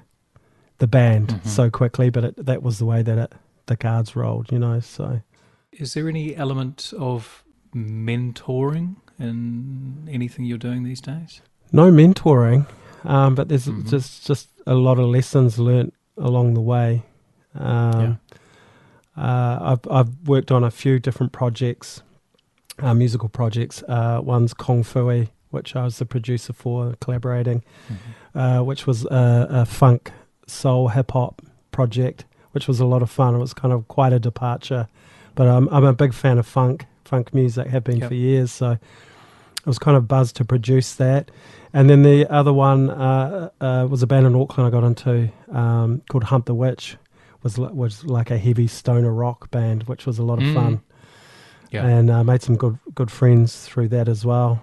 the 0.78 0.86
band 0.86 1.28
Mhm. 1.28 1.47
so 1.47 1.70
quickly, 1.70 2.09
but 2.09 2.24
it, 2.24 2.47
that 2.47 2.62
was 2.62 2.78
the 2.78 2.86
way 2.86 3.03
that 3.03 3.18
it 3.18 3.32
the 3.66 3.76
cards 3.76 4.16
rolled, 4.16 4.51
you 4.53 4.59
know. 4.59 4.80
So 4.80 5.20
Is 5.72 5.93
there 5.95 6.09
any 6.09 6.34
element 6.36 6.95
of 6.99 7.45
mentoring 7.74 8.96
in 9.18 10.08
anything 10.10 10.44
you're 10.44 10.58
doing 10.58 10.82
these 10.84 11.00
days? 11.00 11.42
no 11.72 11.90
mentoring, 11.92 12.66
um, 13.04 13.34
but 13.36 13.48
there's 13.48 13.66
Mhm. 13.68 13.88
just 13.88 14.26
just 14.26 14.48
a 14.66 14.74
lot 14.74 14.98
of 14.98 15.06
lessons 15.08 15.58
learnt 15.58 15.94
along 16.16 16.54
the 16.54 16.60
way. 16.60 17.04
Um, 17.54 18.18
uh, 19.16 19.58
I've 19.60 19.86
I've 19.90 20.28
worked 20.28 20.50
on 20.50 20.64
a 20.64 20.70
few 20.70 20.98
different 20.98 21.32
projects, 21.32 22.02
uh, 22.80 22.94
musical 22.94 23.28
projects. 23.28 23.82
Uh, 23.88 24.20
one's 24.22 24.54
Kong 24.54 24.82
Fui, 24.82 25.28
which 25.50 25.76
I 25.76 25.84
was 25.84 25.98
the 25.98 26.06
producer 26.06 26.52
for, 26.52 26.94
collaborating, 27.00 27.62
uh, 28.34 28.60
which 28.60 28.86
was 28.86 29.04
a, 29.06 29.46
a 29.50 29.64
funk 29.64 30.12
soul 30.46 30.88
hip 30.88 31.12
hop 31.12 31.42
project, 31.70 32.24
which 32.52 32.66
was 32.66 32.80
a 32.80 32.86
lot 32.86 33.02
of 33.02 33.10
fun. 33.10 33.34
It 33.34 33.38
was 33.38 33.54
kind 33.54 33.72
of 33.72 33.86
quite 33.88 34.12
a 34.12 34.18
departure, 34.18 34.88
but 35.34 35.46
um, 35.46 35.68
I'm 35.70 35.84
a 35.84 35.92
big 35.92 36.14
fan 36.14 36.38
of 36.38 36.46
funk, 36.46 36.86
funk 37.11 37.34
music, 37.34 37.66
have 37.68 37.84
been 37.84 37.98
Yep. 37.98 38.08
for 38.08 38.14
years. 38.14 38.52
So 38.52 38.66
I 38.70 38.78
was 39.66 39.78
kind 39.78 39.96
of 39.96 40.06
buzzed 40.08 40.36
to 40.36 40.44
produce 40.44 40.94
that. 40.94 41.30
And 41.72 41.88
then 41.90 42.02
the 42.02 42.26
other 42.32 42.52
one 42.52 42.90
uh, 42.90 43.50
uh, 43.61 43.86
was 43.90 44.02
a 44.02 44.06
band 44.06 44.26
in 44.26 44.34
Auckland 44.34 44.66
I 44.68 44.70
got 44.70 44.84
into 44.86 45.30
um, 45.52 46.02
called 46.11 46.24
Hunt 46.24 46.46
the 46.46 46.54
Witch. 46.54 46.96
Was 47.42 47.56
was 47.58 48.04
like 48.04 48.30
a 48.30 48.36
heavy 48.38 48.66
stoner 48.68 49.12
rock 49.12 49.50
band, 49.50 49.84
which 49.84 50.06
was 50.06 50.18
a 50.18 50.22
lot 50.22 50.38
of 50.38 50.44
Mm. 50.44 50.54
fun 50.54 50.80
Yeah. 51.70 51.86
and 51.86 52.11
uh, 52.11 52.22
made 52.24 52.42
some 52.42 52.56
good 52.56 52.78
good 52.94 53.11
friends 53.11 53.64
through 53.66 53.88
that 53.88 54.08
as 54.08 54.24
well. 54.26 54.62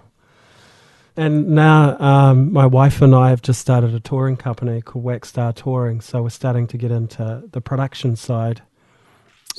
And 1.16 1.48
now 1.48 1.96
um, 1.98 2.52
my 2.52 2.66
wife 2.66 3.02
and 3.02 3.12
I 3.14 3.30
have 3.30 3.42
just 3.42 3.60
started 3.60 3.92
a 3.94 3.98
touring 4.00 4.36
company 4.36 4.80
called 4.80 5.04
Wax 5.04 5.28
Star 5.28 5.52
Touring, 5.52 6.00
so 6.00 6.22
we're 6.22 6.28
starting 6.42 6.68
to 6.68 6.76
get 6.78 6.92
into 6.92 7.42
the 7.50 7.60
production 7.60 8.14
side 8.16 8.62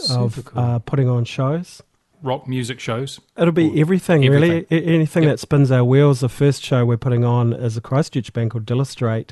of 0.09 0.45
cool. 0.45 0.61
uh, 0.63 0.79
putting 0.79 1.09
on 1.09 1.25
shows. 1.25 1.81
Rock 2.21 2.47
music 2.47 2.79
shows. 2.79 3.19
It'll 3.37 3.51
be 3.53 3.69
Or 3.69 3.81
everything, 3.81 4.21
really. 4.21 4.65
anything 4.69 5.23
Yep. 5.23 5.31
that 5.33 5.39
spins 5.39 5.71
our 5.71 5.83
wheels. 5.83 6.19
The 6.19 6.29
first 6.29 6.63
show 6.63 6.85
we're 6.85 6.97
putting 6.97 7.23
on 7.23 7.53
is 7.53 7.77
a 7.77 7.81
Christchurch 7.81 8.33
band 8.33 8.51
called 8.51 8.65
Dillastrate. 8.65 9.31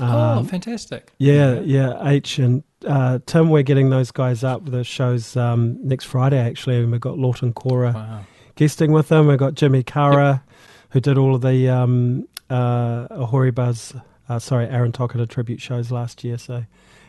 oh, 0.00 0.38
Um, 0.38 0.46
fantastic. 0.46 1.12
yeah, 1.18 1.60
yeah. 1.60 1.96
H 2.06 2.38
and 2.38 2.62
uh, 2.86 3.18
Tim, 3.26 3.48
we're 3.50 3.62
getting 3.62 3.90
those 3.90 4.10
guys 4.10 4.44
up. 4.44 4.66
The 4.66 4.84
show's 4.84 5.36
um, 5.36 5.78
next 5.82 6.04
Friday, 6.04 6.38
actually, 6.38 6.78
and 6.80 6.92
we've 6.92 7.00
got 7.00 7.16
Laughton 7.16 7.54
Kora 7.54 7.92
Wow. 7.94 8.20
guesting 8.56 8.92
with 8.92 9.08
them. 9.08 9.26
We've 9.28 9.38
got 9.38 9.54
Jimmy 9.54 9.82
Kara, 9.82 10.42
who 10.90 11.00
did 11.00 11.16
all 11.18 11.34
of 11.34 11.40
the 11.40 11.68
um, 11.68 12.28
uh, 12.50 13.08
Ahori 13.08 13.54
Buzz, 13.54 13.94
uh, 14.28 14.38
sorry, 14.38 14.66
Aaron 14.68 14.92
Tokona 14.92 15.28
tribute 15.28 15.60
shows 15.60 15.90
last 15.90 16.22
year. 16.24 16.36
So, 16.38 16.64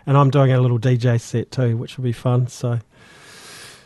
and 0.06 0.18
I'm 0.18 0.30
doing 0.30 0.52
a 0.52 0.62
little 0.62 0.80
DJ 0.80 1.20
set 1.20 1.52
too, 1.52 1.76
which 1.78 1.98
will 1.98 2.04
be 2.06 2.12
fun. 2.14 2.48
So, 2.48 2.80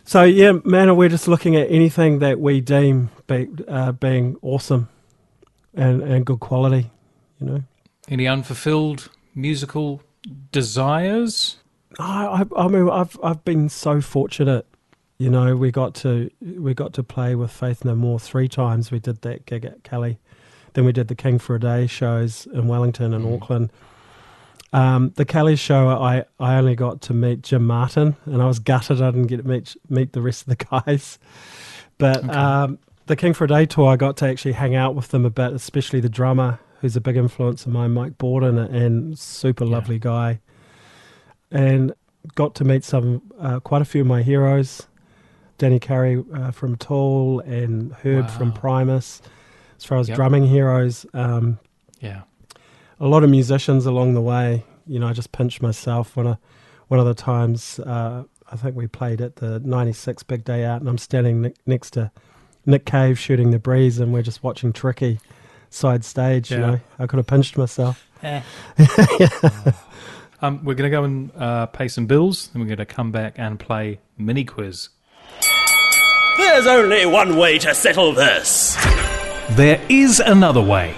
So 0.04 0.24
yeah, 0.24 0.54
man, 0.64 0.96
we're 0.96 1.10
just 1.10 1.28
looking 1.28 1.56
at 1.56 1.70
anything 1.72 2.20
that 2.20 2.40
we 2.40 2.62
deem 2.62 3.10
be, 3.28 3.48
uh, 3.68 3.92
being 3.94 4.38
awesome 4.42 4.90
and 5.74 6.02
and 6.02 6.26
good 6.26 6.40
quality. 6.40 6.92
You 7.40 7.48
know, 7.48 7.64
Any 8.08 8.28
unfulfilled 8.28 9.10
musical 9.36 10.02
desires? 10.52 11.58
I, 12.00 12.44
I, 12.56 12.64
I 12.64 12.68
mean, 12.68 12.90
I've 12.90 13.18
I've 13.24 13.44
been 13.46 13.70
so 13.70 14.02
fortunate. 14.02 14.66
You 15.18 15.30
know, 15.30 15.56
we 15.56 15.72
got 15.72 15.94
to 15.96 16.30
we 16.42 16.74
got 16.74 16.94
to 16.94 17.04
play 17.04 17.36
with 17.36 17.52
Faith 17.52 17.86
No 17.86 17.96
More 17.96 18.20
three 18.20 18.48
times. 18.48 18.92
We 18.92 19.00
did 19.00 19.22
that 19.22 19.46
gig 19.46 19.66
at 19.66 19.84
Kelly, 19.84 20.20
then 20.74 20.86
we 20.86 20.92
did 20.92 21.08
the 21.08 21.16
King 21.16 21.40
for 21.40 21.56
a 21.56 21.60
Day 21.60 21.88
shows 21.88 22.48
in 22.54 22.68
Wellington 22.68 23.14
and 23.14 23.32
Auckland. 23.32 23.72
Um, 24.74 25.12
the 25.18 25.26
Kelly 25.26 25.56
show, 25.58 25.90
I, 25.90 26.24
I 26.40 26.56
only 26.56 26.76
got 26.76 27.02
to 27.02 27.14
meet 27.14 27.42
Jim 27.42 27.68
Martin, 27.68 28.16
and 28.26 28.42
I 28.42 28.46
was 28.46 28.60
gutted 28.60 29.02
I 29.02 29.12
didn't 29.12 29.28
get 29.28 29.38
to 29.38 29.48
meet 29.48 29.76
meet 29.90 30.14
the 30.14 30.22
rest 30.22 30.48
of 30.48 30.58
the 30.58 30.66
guys. 30.86 31.20
But 31.98 32.28
um, 32.34 32.80
the 33.08 33.16
King 33.16 33.34
for 33.34 33.44
a 33.44 33.48
Day 33.48 33.66
tour, 33.66 33.90
I 33.92 33.96
got 33.98 34.18
to 34.18 34.28
actually 34.28 34.54
hang 34.54 34.74
out 34.76 34.96
with 34.96 35.10
them 35.10 35.26
a 35.26 35.30
bit, 35.30 35.52
especially 35.54 36.00
the 36.00 36.10
drummer, 36.10 36.60
who's 36.80 36.96
a 36.96 37.02
big 37.02 37.18
influence 37.18 37.66
of 37.66 37.72
mine, 37.74 37.92
Mike 37.92 38.18
Bordin, 38.18 38.58
and 38.74 39.18
super 39.20 39.66
Yeah. 39.66 39.72
lovely 39.72 40.00
guy. 40.00 40.40
And 41.52 41.94
got 42.36 42.56
to 42.56 42.64
meet 42.64 42.84
some, 42.84 43.22
uh, 43.40 43.60
quite 43.60 43.82
a 43.82 43.86
few 43.86 44.02
of 44.02 44.08
my 44.08 44.22
heroes, 44.22 44.88
Danny 45.58 45.80
Carey 45.80 46.24
uh, 46.34 46.52
from 46.52 46.76
Tool 46.78 47.42
and 47.42 47.92
Herb 48.04 48.30
from 48.30 48.54
Primus. 48.54 49.22
As 49.78 49.84
far 49.86 49.98
as 49.98 50.08
Yep. 50.08 50.16
drumming 50.16 50.48
heroes, 50.48 51.06
um, 51.14 51.58
Yeah. 52.00 52.22
A 53.02 53.08
lot 53.08 53.24
of 53.24 53.30
musicians 53.30 53.86
along 53.86 54.14
the 54.14 54.22
way. 54.22 54.64
You 54.88 55.00
know, 55.00 55.08
I 55.08 55.14
just 55.14 55.32
pinched 55.32 55.62
myself 55.62 56.16
when 56.16 56.28
I, 56.28 56.38
one 56.88 57.00
of 57.00 57.06
the 57.06 57.14
times. 57.14 57.80
Uh, 57.80 58.24
I 58.50 58.56
think 58.56 58.76
we 58.76 58.88
played 58.88 59.20
at 59.20 59.38
the 59.38 59.60
'96 59.60 60.24
Big 60.24 60.46
Day 60.46 60.64
Out, 60.64 60.80
and 60.80 60.90
I'm 60.90 60.98
standing 60.98 61.42
ne- 61.42 61.54
next 61.66 61.92
to 61.92 62.12
Nick 62.66 62.86
Cave 62.86 63.20
shooting 63.20 63.52
the 63.52 63.60
breeze, 63.60 64.00
and 64.00 64.14
we're 64.14 64.22
just 64.22 64.44
watching 64.44 64.72
Tricky 64.72 65.20
side 65.70 66.06
stage. 66.06 66.52
You 66.52 66.60
know, 66.60 66.80
I 67.00 67.08
could 67.08 67.18
have 67.18 67.28
pinched 67.28 67.58
myself. 67.58 68.08
Um, 70.44 70.64
we're 70.64 70.74
going 70.74 70.90
to 70.90 70.98
go 70.98 71.04
and 71.04 71.32
uh, 71.38 71.68
pay 71.68 71.88
some 71.88 72.08
bills, 72.08 72.50
and 72.52 72.64
we're 72.64 72.68
going 72.68 72.80
to 72.80 72.86
come 72.86 73.12
back 73.12 73.36
and 73.38 73.60
play 73.60 74.00
mini 74.18 74.44
quiz. 74.44 74.90
There's 76.38 76.66
only 76.66 77.06
one 77.06 77.38
way 77.38 77.60
to 77.60 77.76
settle 77.76 78.12
this. 78.12 78.76
There 79.52 79.80
is 79.88 80.20
another 80.20 80.62
way. 80.62 80.96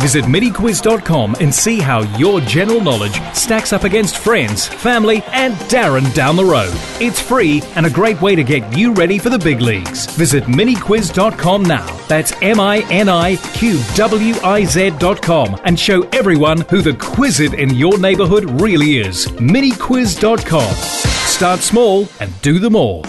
Visit 0.00 0.24
MiniQuiz.com 0.26 1.36
and 1.40 1.52
see 1.52 1.80
how 1.80 2.00
your 2.16 2.40
general 2.40 2.80
knowledge 2.80 3.20
stacks 3.34 3.72
up 3.72 3.84
against 3.84 4.18
friends, 4.18 4.66
family, 4.66 5.22
and 5.32 5.54
Darren 5.68 6.12
down 6.14 6.36
the 6.36 6.44
road. 6.44 6.72
It's 7.00 7.20
free 7.20 7.62
and 7.74 7.84
a 7.84 7.90
great 7.90 8.20
way 8.22 8.36
to 8.36 8.44
get 8.44 8.76
you 8.76 8.92
ready 8.92 9.18
for 9.18 9.28
the 9.28 9.38
big 9.38 9.60
leagues. 9.60 10.06
Visit 10.16 10.44
MiniQuiz.com 10.44 11.64
now. 11.64 11.86
That's 12.06 12.32
M 12.42 12.60
I 12.60 12.78
N 12.90 13.08
I 13.08 13.36
Q 13.36 13.80
W 13.94 14.34
I 14.42 14.64
Z.com 14.64 15.60
and 15.64 15.78
show 15.78 16.02
everyone 16.10 16.60
who 16.62 16.80
the 16.80 16.92
Quizit 16.92 17.58
in 17.58 17.74
your 17.74 17.98
neighborhood 17.98 18.60
really 18.60 18.98
is. 18.98 19.26
MiniQuiz.com. 19.26 20.74
Start 20.74 21.60
small 21.60 22.08
and 22.20 22.40
do 22.42 22.58
them 22.58 22.76
all. 22.76 23.04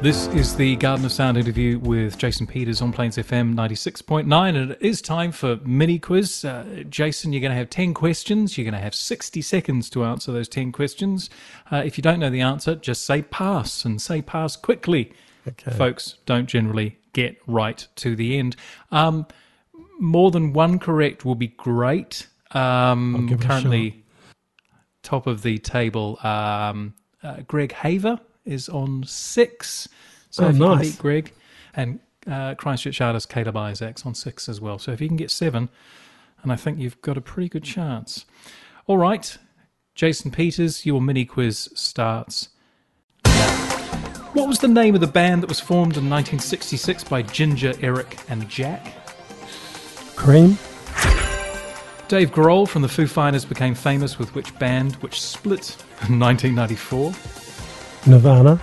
This 0.00 0.28
is 0.28 0.54
the 0.54 0.76
Garden 0.76 1.04
of 1.04 1.10
Sound 1.10 1.36
interview 1.36 1.80
with 1.80 2.18
Jason 2.18 2.46
Peters 2.46 2.80
on 2.80 2.92
Plains 2.92 3.16
FM 3.16 3.56
96.9, 3.56 4.48
and 4.56 4.70
it 4.70 4.78
is 4.80 5.02
time 5.02 5.32
for 5.32 5.56
mini 5.64 5.98
quiz. 5.98 6.44
Uh, 6.44 6.84
Jason, 6.88 7.32
you're 7.32 7.40
going 7.40 7.50
to 7.50 7.56
have 7.56 7.68
10 7.68 7.94
questions. 7.94 8.56
You're 8.56 8.64
going 8.64 8.74
to 8.74 8.80
have 8.80 8.94
60 8.94 9.42
seconds 9.42 9.90
to 9.90 10.04
answer 10.04 10.30
those 10.30 10.48
10 10.48 10.70
questions. 10.70 11.28
Uh, 11.72 11.82
if 11.84 11.98
you 11.98 12.02
don't 12.02 12.20
know 12.20 12.30
the 12.30 12.40
answer, 12.40 12.76
just 12.76 13.06
say 13.06 13.22
pass 13.22 13.84
and 13.84 14.00
say 14.00 14.22
pass 14.22 14.54
quickly. 14.54 15.12
Okay. 15.48 15.72
Folks 15.72 16.18
don't 16.26 16.46
generally 16.46 16.96
get 17.12 17.36
right 17.48 17.84
to 17.96 18.14
the 18.14 18.38
end. 18.38 18.54
Um, 18.92 19.26
more 19.98 20.30
than 20.30 20.52
one 20.52 20.78
correct 20.78 21.24
will 21.24 21.34
be 21.34 21.48
great. 21.48 22.28
Um, 22.52 23.26
give 23.26 23.40
it 23.40 23.44
a 23.44 23.48
currently, 23.48 24.04
top 25.02 25.26
of 25.26 25.42
the 25.42 25.58
table, 25.58 26.20
um, 26.22 26.94
uh, 27.24 27.38
Greg 27.48 27.72
Haver 27.72 28.20
is 28.48 28.68
on 28.68 29.04
six. 29.06 29.88
So 30.30 30.44
Oh, 30.44 30.48
if 30.48 30.54
you 30.56 30.60
can 30.60 30.76
nice. 30.78 30.90
beat 30.92 30.98
Greg 30.98 31.32
and 31.74 32.00
uh, 32.26 32.54
Christchurch 32.56 33.00
artist 33.00 33.28
Caleb 33.28 33.56
Isaacs 33.56 34.04
on 34.04 34.14
six 34.14 34.48
as 34.48 34.60
well. 34.60 34.78
So 34.78 34.92
if 34.92 35.00
you 35.00 35.08
can 35.08 35.16
get 35.16 35.30
seven, 35.30 35.68
and 36.42 36.52
I 36.52 36.56
think 36.56 36.78
you've 36.78 37.00
got 37.02 37.16
a 37.16 37.20
pretty 37.20 37.48
good 37.48 37.64
chance. 37.64 38.24
All 38.86 38.98
right, 38.98 39.36
Jason 39.94 40.30
Peters, 40.30 40.84
your 40.86 41.00
mini 41.00 41.24
quiz 41.24 41.68
starts. 41.74 42.48
What 44.34 44.46
was 44.46 44.58
the 44.58 44.68
name 44.68 44.94
of 44.94 45.00
the 45.00 45.06
band 45.06 45.42
that 45.42 45.48
was 45.48 45.58
formed 45.60 45.96
in 45.96 46.08
1966 46.08 47.04
by 47.04 47.22
Ginger, 47.22 47.72
Eric, 47.80 48.18
and 48.28 48.48
Jack? 48.48 48.94
Cream, 50.14 50.58
Dave 52.08 52.30
Grohl 52.30 52.68
from 52.68 52.82
the 52.82 52.88
Foo 52.88 53.06
Fighters 53.06 53.44
became 53.44 53.74
famous 53.74 54.18
with 54.18 54.34
which 54.34 54.56
band, 54.58 54.94
which 54.96 55.20
split 55.20 55.76
in 56.08 56.18
1994? 56.20 57.12
Nirvana, 58.06 58.56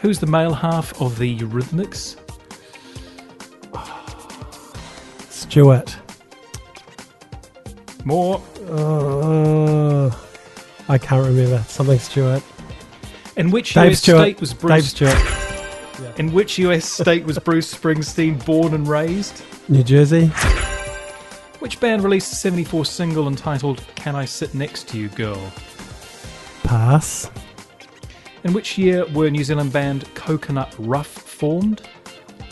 Who's 0.00 0.20
the 0.20 0.26
male 0.26 0.54
half 0.54 0.98
of 1.02 1.18
the 1.18 1.38
Eurythmics? 1.38 2.16
Stewart. 5.28 5.96
More. 8.04 8.40
Uh, 8.70 10.10
I 10.88 10.98
can't 10.98 11.26
remember. 11.26 11.58
Something 11.68 11.98
Stewart. 11.98 12.42
In 13.36 13.50
which 13.50 13.74
Dave 13.74 13.92
US 13.92 13.98
Stewart. 14.00 14.20
state 14.20 14.40
was 14.40 14.50
Dave 14.50 14.60
Bruce? 14.60 14.88
Stewart. 14.90 15.18
In 16.18 16.32
which 16.32 16.58
US 16.58 16.84
state 16.84 17.24
was 17.24 17.38
Bruce 17.38 17.74
Springsteen 17.74 18.44
born 18.46 18.72
and 18.74 18.86
raised? 18.86 19.42
New 19.68 19.82
Jersey. 19.82 20.26
Which 21.58 21.80
band 21.80 22.04
released 22.04 22.32
a 22.32 22.36
74 22.36 22.84
single 22.84 23.26
entitled 23.26 23.82
"Can 23.96 24.14
I 24.14 24.24
Sit 24.26 24.54
Next 24.54 24.88
to 24.88 24.98
You, 24.98 25.08
Girl"? 25.08 25.52
Pass. 26.62 27.30
In 28.44 28.52
which 28.52 28.78
year 28.78 29.04
were 29.06 29.30
New 29.30 29.42
Zealand 29.42 29.72
band 29.72 30.12
Coconut 30.14 30.74
Rough 30.78 31.08
formed? 31.08 31.82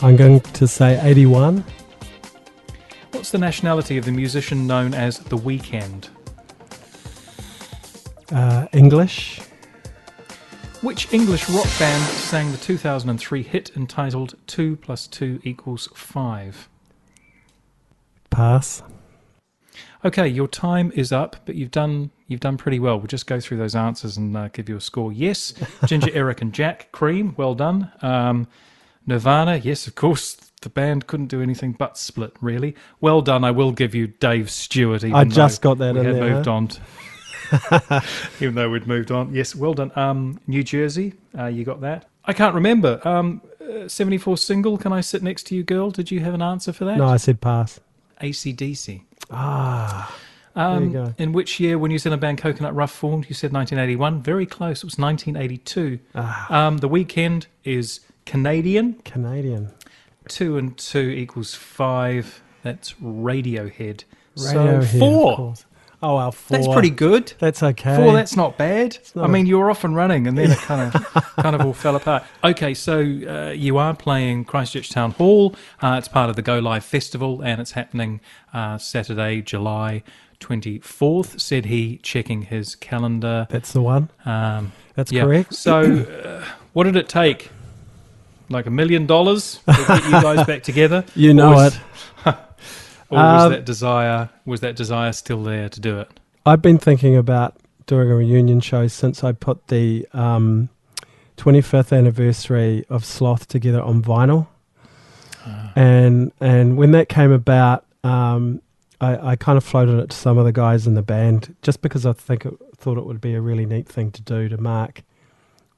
I'm 0.01 0.15
going 0.15 0.41
to 0.41 0.67
say 0.67 0.99
81. 1.01 1.63
What's 3.11 3.31
the 3.31 3.37
nationality 3.37 3.97
of 3.97 4.05
the 4.05 4.11
musician 4.11 4.67
known 4.67 4.93
as 4.93 5.19
The 5.19 5.37
Weeknd? 5.37 6.09
Uh, 8.31 8.67
English. 8.73 9.39
Which 10.81 11.11
English 11.13 11.49
rock 11.49 11.67
band 11.79 12.03
sang 12.03 12.51
the 12.51 12.57
2003 12.57 13.41
hit 13.43 13.71
entitled 13.75 14.35
2 14.47 14.75
plus 14.75 15.07
2 15.07 15.39
equals 15.43 15.89
5? 15.95 16.69
Pass. 18.29 18.83
Okay, 20.07 20.25
your 20.25 20.47
time 20.47 20.93
is 20.95 21.11
up, 21.11 21.35
but 21.45 21.55
you've 21.55 21.71
done 21.71 22.11
you've 22.27 22.39
done 22.39 22.55
pretty 22.55 22.79
well. 22.79 22.97
We'll 22.97 23.07
just 23.07 23.27
go 23.27 23.41
through 23.41 23.57
those 23.57 23.75
answers 23.75 24.15
and 24.15 24.37
uh, 24.37 24.47
give 24.47 24.69
you 24.69 24.77
a 24.77 24.81
score. 24.81 25.11
Yes, 25.11 25.53
Ginger, 25.85 26.09
Eric, 26.13 26.41
and 26.41 26.53
Jack. 26.53 26.93
Cream, 26.93 27.35
well 27.35 27.55
done. 27.55 27.91
Um, 28.01 28.47
Nirvana, 29.05 29.57
yes, 29.57 29.85
of 29.85 29.95
course. 29.95 30.35
The 30.61 30.69
band 30.69 31.07
couldn't 31.07 31.27
do 31.27 31.41
anything 31.41 31.73
but 31.73 31.97
split. 31.97 32.31
Really, 32.39 32.73
well 33.01 33.21
done. 33.21 33.43
I 33.43 33.51
will 33.51 33.73
give 33.73 33.93
you 33.93 34.07
Dave 34.07 34.49
Stewart. 34.49 35.03
Even 35.03 35.13
I 35.13 35.25
just 35.25 35.61
got 35.61 35.77
that 35.79 35.95
we 35.95 35.99
in 35.99 36.05
had 36.05 36.15
there, 36.15 36.35
moved 36.35 36.45
huh? 36.45 36.53
on. 36.53 36.67
To, 36.69 38.03
even 38.39 38.55
though 38.55 38.69
we'd 38.69 38.87
moved 38.87 39.11
on, 39.11 39.33
yes, 39.35 39.55
well 39.55 39.73
done. 39.73 39.91
Um, 39.97 40.39
New 40.47 40.63
Jersey, 40.63 41.15
uh, 41.37 41.47
you 41.47 41.65
got 41.65 41.81
that. 41.81 42.07
I 42.23 42.31
can't 42.31 42.55
remember. 42.55 43.05
Um, 43.05 43.41
uh, 43.61 43.89
74 43.89 44.37
single. 44.37 44.77
Can 44.77 44.93
I 44.93 45.01
sit 45.01 45.21
next 45.21 45.47
to 45.47 45.55
you, 45.55 45.63
girl? 45.63 45.91
Did 45.91 46.11
you 46.11 46.21
have 46.21 46.33
an 46.33 46.41
answer 46.41 46.71
for 46.71 46.85
that? 46.85 46.97
No, 46.97 47.07
I 47.07 47.17
said 47.17 47.41
pass. 47.41 47.81
ACDC. 48.21 49.01
Ah, 49.31 50.15
Um. 50.55 51.13
In 51.19 51.33
which 51.33 51.59
year 51.59 51.77
were 51.77 51.87
New 51.87 51.99
Zealand 51.99 52.21
band 52.21 52.39
Coconut 52.39 52.73
Rough 52.73 52.91
formed? 52.91 53.27
You 53.29 53.35
said 53.35 53.53
1981. 53.53 54.21
Very 54.23 54.45
close. 54.45 54.79
It 54.79 54.85
was 54.85 54.97
1982. 54.97 55.99
Ah. 56.15 56.67
Um, 56.67 56.77
the 56.77 56.89
Weeknd 56.89 57.45
is 57.63 57.99
Canadian. 58.25 58.93
Canadian. 59.05 59.71
Two 60.27 60.57
and 60.57 60.75
two 60.77 61.09
equals 61.09 61.53
five. 61.53 62.41
That's 62.63 62.93
Radiohead. 62.93 64.03
so 64.35 64.55
Radiohead, 64.55 64.77
of 64.79 64.99
four. 64.99 65.53
Oh, 66.01 66.17
well, 66.17 66.31
four. 66.31 66.57
That's 66.57 66.67
pretty 66.71 66.91
good. 66.91 67.33
That's 67.39 67.63
okay. 67.63 67.95
Four. 67.95 68.13
That's 68.13 68.35
not 68.35 68.55
bad. 68.55 68.99
not 69.15 69.23
I 69.23 69.25
a- 69.25 69.29
mean, 69.29 69.47
you 69.47 69.57
were 69.57 69.71
off 69.71 69.83
and 69.83 69.95
running, 69.95 70.27
and 70.27 70.37
then 70.37 70.51
it 70.51 70.57
kind 70.59 70.93
of 70.93 71.03
kind 71.37 71.55
of 71.55 71.61
all 71.61 71.73
fell 71.73 71.95
apart. 71.95 72.23
Okay, 72.43 72.75
so 72.75 72.99
uh, 72.99 73.51
you 73.55 73.77
are 73.77 73.95
playing 73.95 74.45
Christchurch 74.45 74.89
Town 74.91 75.11
Hall. 75.11 75.55
Uh, 75.81 75.95
it's 75.97 76.07
part 76.07 76.29
of 76.29 76.35
the 76.35 76.43
Go 76.43 76.59
Live 76.59 76.85
Festival, 76.85 77.41
and 77.41 77.59
it's 77.59 77.71
happening 77.71 78.21
uh, 78.53 78.77
Saturday, 78.77 79.41
July 79.41 80.03
twenty 80.39 80.77
fourth. 80.79 81.41
Said 81.41 81.65
he, 81.65 81.97
checking 82.03 82.43
his 82.43 82.75
calendar. 82.75 83.47
That's 83.49 83.73
the 83.73 83.81
one. 83.81 84.09
Um, 84.23 84.73
That's 84.93 85.11
yeah. 85.11 85.23
correct. 85.23 85.55
So, 85.55 85.81
uh, 85.81 86.45
what 86.73 86.83
did 86.83 86.95
it 86.95 87.09
take? 87.09 87.49
Like 88.49 88.65
a 88.65 88.71
million 88.71 89.07
dollars 89.07 89.59
to 89.65 89.73
get 89.87 90.05
you 90.05 90.11
guys 90.11 90.45
back 90.47 90.63
together? 90.63 91.03
You 91.15 91.33
know 91.33 91.59
it. 91.59 91.77
Or 93.09 93.17
was 93.17 93.43
Um, 93.45 93.51
that 93.51 93.65
desire 93.65 94.29
was 94.45 94.59
that 94.61 94.75
desire 94.75 95.13
still 95.13 95.43
there 95.43 95.69
to 95.69 95.79
do 95.79 95.99
it? 95.99 96.09
I've 96.45 96.61
been 96.61 96.77
thinking 96.77 97.15
about 97.15 97.55
doing 97.85 98.11
a 98.11 98.15
reunion 98.15 98.59
show 98.59 98.87
since 98.87 99.23
I 99.23 99.31
put 99.31 99.67
the 99.67 100.05
um, 100.13 100.69
25th 101.37 101.95
anniversary 101.97 102.85
of 102.89 103.05
Sloth 103.05 103.47
together 103.47 103.81
on 103.81 104.01
vinyl. 104.01 104.47
And 105.75 106.31
and 106.41 106.77
when 106.77 106.91
that 106.91 107.07
came 107.07 107.31
about, 107.31 107.85
um, 108.03 108.61
I, 108.99 109.31
I 109.31 109.35
kind 109.37 109.57
of 109.57 109.63
floated 109.63 109.99
it 109.99 110.09
to 110.09 110.17
some 110.17 110.37
of 110.37 110.43
the 110.45 110.51
guys 110.51 110.85
in 110.87 110.95
the 110.95 111.01
band 111.01 111.55
just 111.61 111.81
because 111.81 112.05
I 112.05 112.11
think 112.13 112.45
it, 112.45 112.53
thought 112.75 112.97
it 112.97 113.05
would 113.05 113.21
be 113.21 113.33
a 113.35 113.41
really 113.41 113.65
neat 113.65 113.87
thing 113.87 114.11
to 114.11 114.21
do 114.21 114.49
to 114.49 114.57
mark 114.57 115.03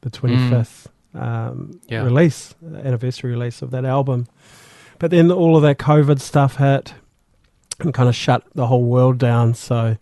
the 0.02 0.10
25th 0.10 0.88
um, 1.14 1.80
Yeah. 1.88 2.04
release, 2.04 2.56
anniversary 2.84 3.32
release 3.32 3.62
of 3.62 3.72
that 3.72 3.86
album. 3.86 4.28
But 4.98 5.12
then 5.12 5.32
all 5.32 5.56
of 5.56 5.62
that 5.64 5.78
COVID 5.78 6.20
stuff 6.20 6.56
hit 6.56 6.94
and 7.84 7.94
kind 7.94 8.10
of 8.10 8.16
shut 8.16 8.44
the 8.56 8.68
whole 8.68 8.84
world 8.84 9.18
down. 9.18 9.54
So 9.54 9.98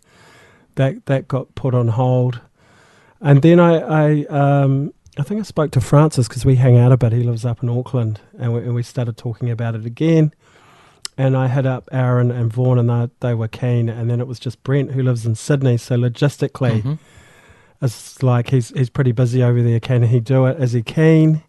that 0.75 1.05
that 1.07 1.27
got 1.27 1.53
put 1.55 1.73
on 1.73 1.89
hold. 1.89 2.41
And 3.21 3.41
then 3.41 3.59
I 3.59 3.79
I, 3.79 4.25
um, 4.25 4.93
I 5.17 5.23
think 5.23 5.39
I 5.39 5.43
spoke 5.43 5.71
to 5.71 5.81
Francis 5.81 6.27
because 6.27 6.45
we 6.45 6.55
hang 6.55 6.77
out 6.77 6.91
a 6.91 6.97
bit. 6.97 7.11
He 7.13 7.23
lives 7.23 7.45
up 7.45 7.63
in 7.63 7.69
Auckland, 7.69 8.21
and 8.37 8.53
we, 8.53 8.59
and 8.61 8.75
we 8.75 8.83
started 8.83 9.17
talking 9.17 9.49
about 9.49 9.73
it 9.75 9.85
again. 9.85 10.33
And 11.19 11.35
I 11.35 11.47
hit 11.47 11.65
up 11.65 11.89
Aaron 11.91 12.29
and 12.29 12.53
Vaughan, 12.53 12.77
and 12.77 12.87
they, 12.89 13.27
they 13.29 13.33
were 13.33 13.47
keen. 13.47 13.89
And 13.89 14.07
then 14.07 14.19
it 14.21 14.27
was 14.27 14.39
just 14.39 14.61
Brent 14.63 14.91
who 14.91 15.01
lives 15.01 15.25
in 15.25 15.33
Sydney. 15.33 15.77
So 15.77 15.95
logistically, 15.97 16.83
Mhm. 16.83 16.99
it's 17.81 18.21
like 18.21 18.49
he's 18.51 18.69
he's 18.69 18.91
pretty 18.91 19.11
busy 19.13 19.41
over 19.41 19.61
there. 19.63 19.79
Can 19.79 20.03
he 20.03 20.19
do 20.19 20.45
it? 20.45 20.61
Is 20.61 20.73
he 20.73 20.83
keen? 20.83 21.41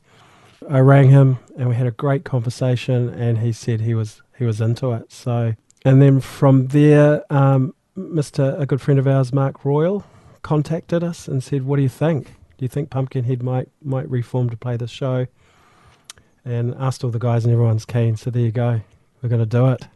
I 0.71 0.81
rang 0.81 1.11
him 1.11 1.39
and 1.57 1.69
we 1.69 1.75
had 1.75 1.87
a 1.87 1.91
great 1.93 2.25
conversation, 2.25 3.09
and 3.11 3.39
he 3.39 3.53
said 3.53 3.83
he 3.83 3.95
was 3.95 4.23
he 4.39 4.45
was 4.47 4.61
into 4.63 4.93
it. 4.93 5.13
So 5.13 5.55
and 5.85 6.01
then 6.03 6.21
from 6.21 6.69
there, 6.69 7.25
um, 7.33 7.75
Mr. 7.97 8.59
a 8.61 8.67
good 8.67 8.81
friend 8.81 8.99
of 9.01 9.07
ours, 9.07 9.33
Mark 9.33 9.65
Royal, 9.65 10.05
contacted 10.43 11.03
us 11.03 11.29
and 11.29 11.43
said, 11.43 11.65
"What 11.65 11.77
do 11.77 11.83
you 11.83 11.89
think? 11.89 12.27
Do 12.57 12.65
you 12.65 12.69
think 12.69 12.91
Pumpkinhead 12.91 13.43
might 13.43 13.69
might 13.83 14.09
reform 14.11 14.51
to 14.51 14.57
play 14.57 14.77
the 14.77 14.87
show?" 14.89 15.27
And 16.45 16.75
asked 16.79 17.05
all 17.05 17.11
the 17.11 17.19
guys, 17.19 17.45
and 17.45 17.53
everyone's 17.53 17.85
keen. 17.85 18.17
So 18.17 18.31
there 18.31 18.43
you 18.43 18.51
go. 18.53 18.81
We're 19.23 19.29
going 19.29 19.41
to 19.41 19.47
do 19.47 19.69
it. 19.69 19.87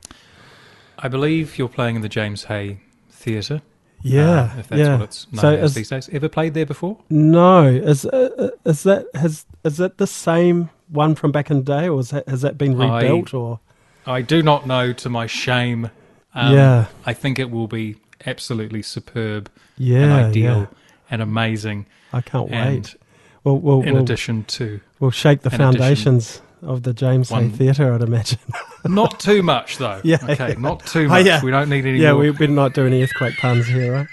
I 0.98 1.08
believe 1.08 1.56
you're 1.58 1.68
playing 1.68 1.96
in 1.96 2.02
the 2.02 2.08
James 2.08 2.44
Hay 2.44 2.80
Theatre. 3.10 3.62
Yeah, 4.02 4.50
uh, 4.56 4.58
if 4.58 4.68
that's 4.68 4.78
yeah. 4.80 4.94
what 4.96 5.04
it's 5.04 5.32
known 5.32 5.40
So 5.40 5.54
as 5.54 5.70
is- 5.70 5.74
these 5.74 5.88
days. 5.88 6.08
Ever 6.12 6.28
played 6.28 6.54
there 6.54 6.66
before? 6.66 6.98
No, 7.08 7.66
is 7.66 8.04
uh, 8.04 8.30
uh, 8.36 8.48
is 8.68 8.82
that 8.82 9.06
has 9.14 9.46
is 9.64 9.76
that 9.76 9.98
the 9.98 10.06
same 10.08 10.70
one 10.88 11.14
from 11.14 11.30
back 11.32 11.50
in 11.50 11.58
the 11.58 11.62
day, 11.62 11.88
or 11.88 12.00
is 12.00 12.10
that, 12.10 12.28
has 12.28 12.42
that 12.42 12.58
been 12.58 12.78
I- 12.80 13.00
rebuilt? 13.02 13.32
or 13.32 13.60
I 14.06 14.22
do 14.22 14.42
not 14.42 14.66
know, 14.66 14.92
to 14.92 15.08
my 15.08 15.26
shame. 15.26 15.90
Um, 16.34 16.54
Yeah. 16.54 16.86
I 17.06 17.12
think 17.12 17.38
it 17.38 17.50
will 17.50 17.68
be 17.68 17.96
absolutely 18.26 18.82
superb 18.82 19.50
yeah, 19.76 20.02
and 20.02 20.12
ideal 20.12 20.58
yeah. 20.60 20.66
and 21.10 21.22
amazing. 21.22 21.86
I 22.12 22.20
can't 22.20 22.50
And 22.50 22.76
wait. 22.84 22.96
We'll 23.44 23.58
we'll, 23.58 23.82
in 23.82 23.94
we'll, 23.94 24.02
addition 24.02 24.44
to 24.44 24.80
we'll 25.00 25.10
shake 25.10 25.40
the 25.42 25.48
in 25.50 25.54
addition- 25.60 25.72
foundations 25.80 26.42
of 26.62 26.84
the 26.84 26.92
James 26.94 27.28
Hay 27.30 27.48
Theatre, 27.48 27.92
I'd 27.92 28.02
imagine. 28.02 28.38
not 28.84 29.18
too 29.18 29.42
much 29.42 29.78
though. 29.78 30.00
Yeah, 30.04 30.18
Okay, 30.28 30.50
yeah. 30.50 30.58
not 30.58 30.86
too 30.86 31.06
Oh, 31.06 31.08
much. 31.08 31.26
yeah. 31.26 31.42
We 31.42 31.50
don't 31.50 31.68
need 31.68 31.84
any 31.86 31.98
yeah, 31.98 32.12
more. 32.12 32.20
we 32.20 32.30
better 32.30 32.48
not 32.48 32.72
do 32.74 32.86
any 32.86 33.02
earthquake 33.02 33.36
puns 33.38 33.66
here, 33.66 34.06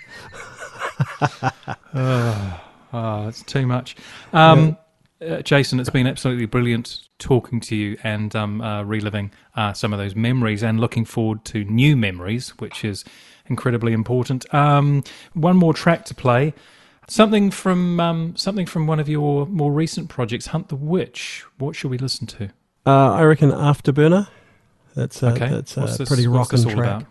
right? 1.22 1.54
Oh, 1.94 3.28
it's 3.28 3.44
too 3.44 3.68
much. 3.68 3.96
Um, 4.34 4.78
uh, 5.28 5.42
Jason, 5.42 5.80
it's 5.80 5.90
been 5.90 6.08
absolutely 6.08 6.46
brilliant 6.46 7.00
talking 7.18 7.60
to 7.62 7.76
you 7.76 7.98
and 8.04 8.36
um, 8.36 8.62
uh, 8.62 8.84
reliving 8.84 9.32
uh, 9.56 9.74
some 9.74 9.92
of 9.94 10.00
those 10.00 10.16
memories 10.16 10.64
and 10.64 10.80
looking 10.80 11.06
forward 11.06 11.44
to 11.46 11.64
new 11.66 11.98
memories, 11.98 12.50
which 12.60 12.86
is 12.86 13.04
incredibly 13.48 13.94
important. 13.94 14.52
Um, 14.54 15.04
one 15.34 15.58
more 15.58 15.74
track 15.74 16.06
to 16.06 16.16
play. 16.16 16.54
Something 17.08 17.50
from 17.50 18.00
um, 18.00 18.36
something 18.36 18.68
from 18.68 18.86
one 18.86 19.00
of 19.00 19.10
your 19.10 19.48
more 19.48 19.72
recent 19.72 20.10
projects, 20.10 20.48
Hunt 20.48 20.70
the 20.70 20.76
Witch. 20.76 21.44
What 21.58 21.76
should 21.76 21.90
we 21.90 21.98
listen 21.98 22.28
to? 22.28 22.52
Uh, 22.86 23.14
I 23.14 23.24
reckon 23.24 23.50
Afterburner. 23.50 24.28
That's 24.96 25.24
a, 25.24 25.30
Okay, 25.32 25.50
that's 25.50 25.76
a 25.78 25.82
this, 25.82 26.08
pretty 26.08 26.28
rocking 26.28 26.62
track. 26.64 26.76
about? 26.78 27.06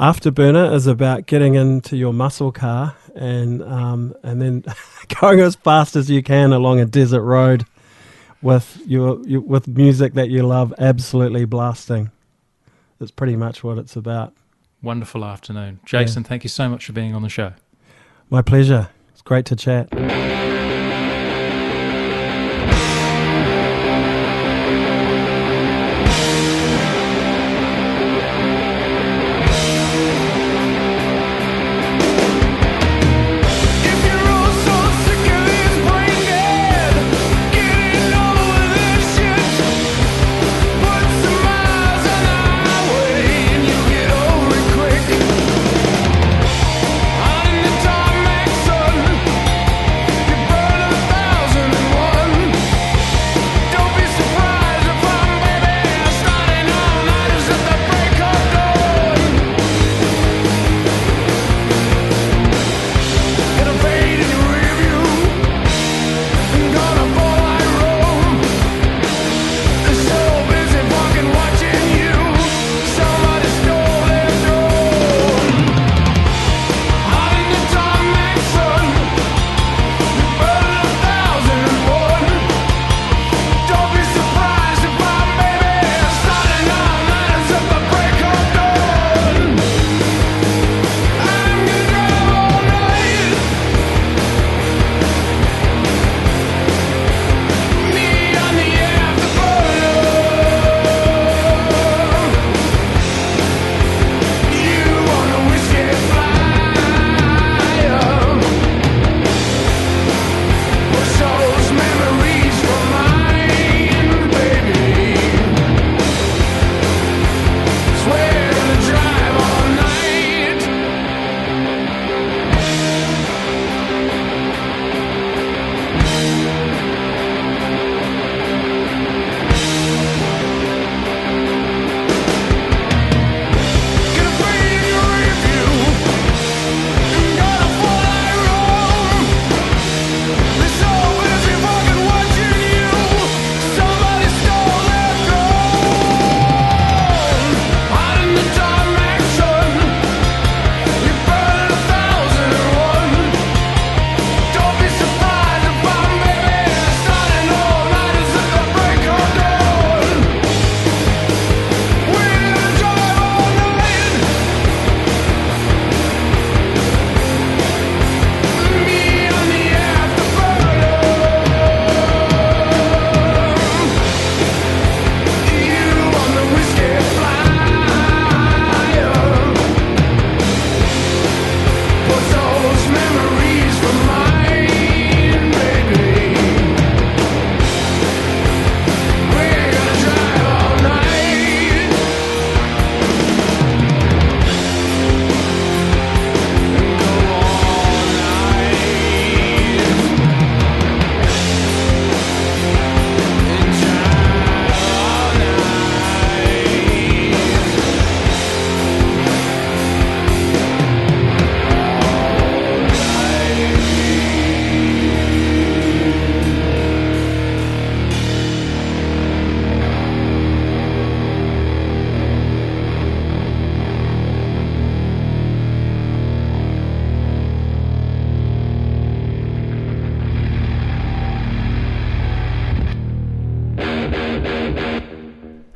Afterburner 0.00 0.72
is 0.72 0.86
about 0.86 1.26
getting 1.26 1.56
into 1.56 1.94
your 1.94 2.14
muscle 2.14 2.52
car 2.52 2.96
and 3.14 3.62
um, 3.62 4.14
and 4.22 4.40
then 4.40 4.64
going 5.20 5.40
as 5.40 5.56
fast 5.56 5.94
as 5.94 6.08
you 6.08 6.22
can 6.22 6.54
along 6.54 6.80
a 6.80 6.86
desert 6.86 7.22
road 7.22 7.66
with 8.40 8.80
your, 8.86 9.20
your 9.28 9.42
with 9.42 9.68
music 9.68 10.14
that 10.14 10.30
you 10.30 10.42
love 10.42 10.72
absolutely 10.78 11.44
blasting. 11.44 12.10
That's 12.98 13.10
pretty 13.10 13.36
much 13.36 13.62
what 13.62 13.76
it's 13.76 13.94
about. 13.94 14.32
Wonderful 14.82 15.22
afternoon, 15.22 15.80
Jason. 15.84 16.24
Thank 16.24 16.44
you 16.44 16.48
so 16.48 16.70
much 16.70 16.86
for 16.86 16.92
being 16.92 17.14
on 17.14 17.20
the 17.20 17.28
show. 17.28 17.52
My 18.30 18.40
pleasure. 18.40 18.88
It's 19.12 19.20
great 19.20 19.44
to 19.46 19.56
chat. 19.56 20.49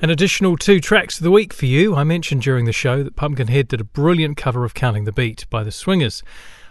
An 0.04 0.10
additional 0.10 0.58
two 0.58 0.80
tracks 0.80 1.16
of 1.16 1.24
the 1.24 1.30
week 1.30 1.54
for 1.54 1.64
you. 1.64 1.94
I 1.96 2.04
mentioned 2.04 2.42
during 2.42 2.66
the 2.66 2.74
show 2.74 3.02
that 3.02 3.16
Pumpkinhead 3.16 3.68
did 3.68 3.80
a 3.80 3.84
brilliant 3.84 4.36
cover 4.36 4.66
of 4.66 4.74
Counting 4.74 5.04
the 5.04 5.12
Beat 5.12 5.46
by 5.48 5.64
the 5.64 5.72
Swingers. 5.72 6.22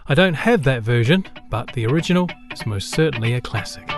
I 0.06 0.14
don't 0.14 0.34
have 0.34 0.62
that 0.62 0.84
version, 0.84 1.26
but 1.50 1.72
the 1.72 1.84
original 1.84 2.30
is 2.52 2.64
most 2.64 2.92
certainly 2.92 3.32
a 3.32 3.40
classic. 3.40 3.90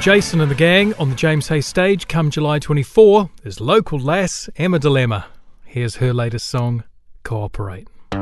Jason 0.00 0.40
and 0.40 0.50
the 0.50 0.54
gang 0.54 0.94
on 0.94 1.10
the 1.10 1.14
James 1.14 1.48
Hay 1.48 1.60
stage 1.60 2.08
come 2.08 2.30
July 2.30 2.58
24 2.58 3.28
is 3.44 3.60
local 3.60 3.98
lass 3.98 4.48
Emma 4.56 4.78
Dilemma. 4.78 5.26
Here's 5.62 5.96
her 5.96 6.14
latest 6.14 6.48
song, 6.48 6.84
Cooperate. 7.22 7.86
The 8.10 8.18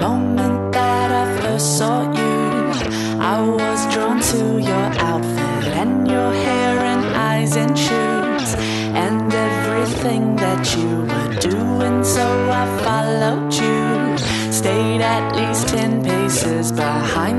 moment 0.00 0.72
that 0.72 1.12
I 1.12 1.40
first 1.40 1.78
saw 1.78 2.10
you, 2.10 2.72
I 3.20 3.40
was 3.40 3.94
drawn 3.94 4.20
to 4.20 4.58
your 4.58 4.88
outfit 4.98 5.68
and 5.76 6.08
your 6.08 6.32
hair 6.32 6.78
and 6.80 7.16
eyes 7.16 7.54
and 7.54 7.78
shoes 7.78 8.54
and 8.92 9.32
everything 9.32 10.34
that 10.34 10.76
you 10.76 11.02
were 11.02 11.34
doing, 11.38 12.02
so 12.02 12.50
I 12.50 12.82
followed. 12.82 12.97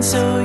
so 0.01 0.38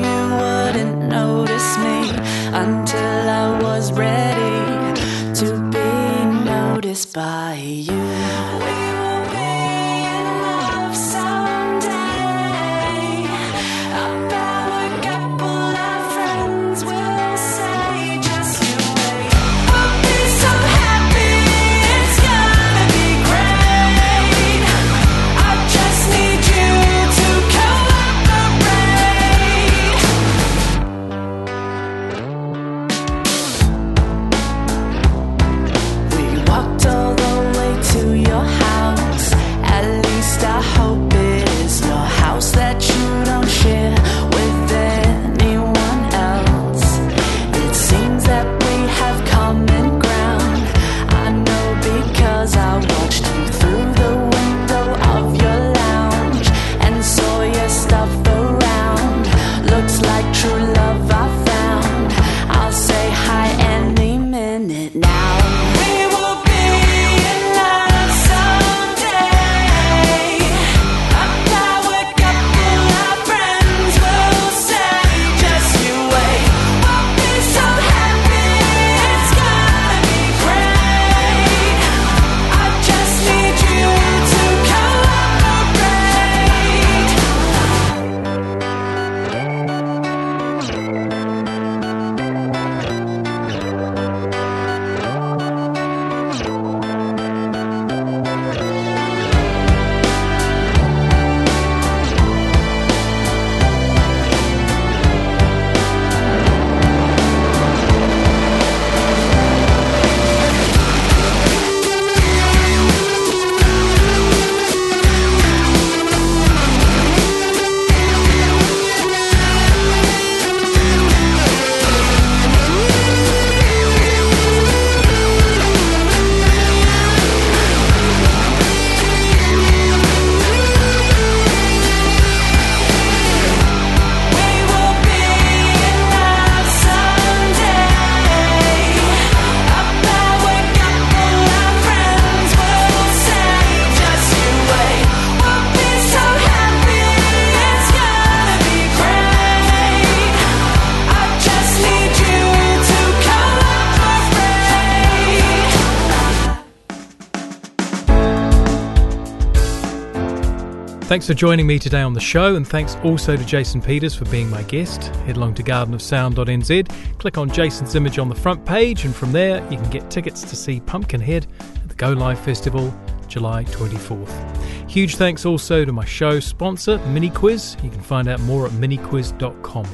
Thanks 161.15 161.29
for 161.29 161.35
joining 161.35 161.69
me 161.69 161.79
today 161.79 162.03
on 162.03 162.13
the 162.13 162.19
show, 162.19 162.57
and 162.57 162.67
thanks 162.67 162.97
also 163.05 163.37
to 163.37 163.45
Jason 163.45 163.81
Peters 163.81 164.17
for 164.17 164.25
being 164.25 164.51
my 164.51 164.65
guest. 164.65 165.15
Head 165.27 165.37
along 165.37 165.55
to 165.55 165.63
gardenofsound.nz, 165.63 167.19
click 167.21 167.39
on 167.39 167.49
Jason's 167.49 167.95
image 167.95 168.19
on 168.19 168.29
the 168.29 168.35
front 168.35 168.67
page, 168.67 169.05
and 169.05 169.15
from 169.15 169.31
there 169.31 169.63
you 169.71 169.79
can 169.79 169.89
get 169.91 170.11
tickets 170.11 170.43
to 170.43 170.57
see 170.57 170.81
Pumpkinhead 170.81 171.47
at 171.61 171.89
the 171.89 171.95
Go 171.95 172.11
Live 172.11 172.41
Festival 172.41 172.93
July 173.29 173.63
24th. 173.63 174.91
Huge 174.91 175.15
thanks 175.15 175.47
also 175.47 175.85
to 175.85 175.93
my 175.93 176.05
show 176.05 176.41
sponsor, 176.41 176.99
Mini 177.07 177.31
Quiz. 177.31 177.77
You 177.85 177.91
can 177.91 178.03
find 178.03 178.27
out 178.27 178.41
more 178.41 178.67
at 178.67 178.73
miniquiz.com. 178.73 179.87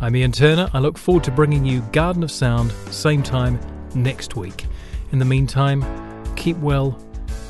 I'm 0.00 0.16
Ian 0.16 0.32
Turner. 0.32 0.70
I 0.72 0.78
look 0.78 0.96
forward 0.96 1.24
to 1.24 1.30
bringing 1.30 1.66
you 1.66 1.82
Garden 1.92 2.22
of 2.22 2.30
Sound 2.30 2.72
same 2.90 3.22
time 3.22 3.60
next 3.94 4.34
week. 4.34 4.64
In 5.12 5.18
the 5.18 5.26
meantime, 5.26 5.84
keep 6.36 6.56
well, 6.56 6.98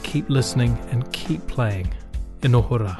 keep 0.02 0.28
listening, 0.28 0.76
and 0.90 1.12
keep 1.12 1.46
playing. 1.46 1.94
enojora. 2.44 2.98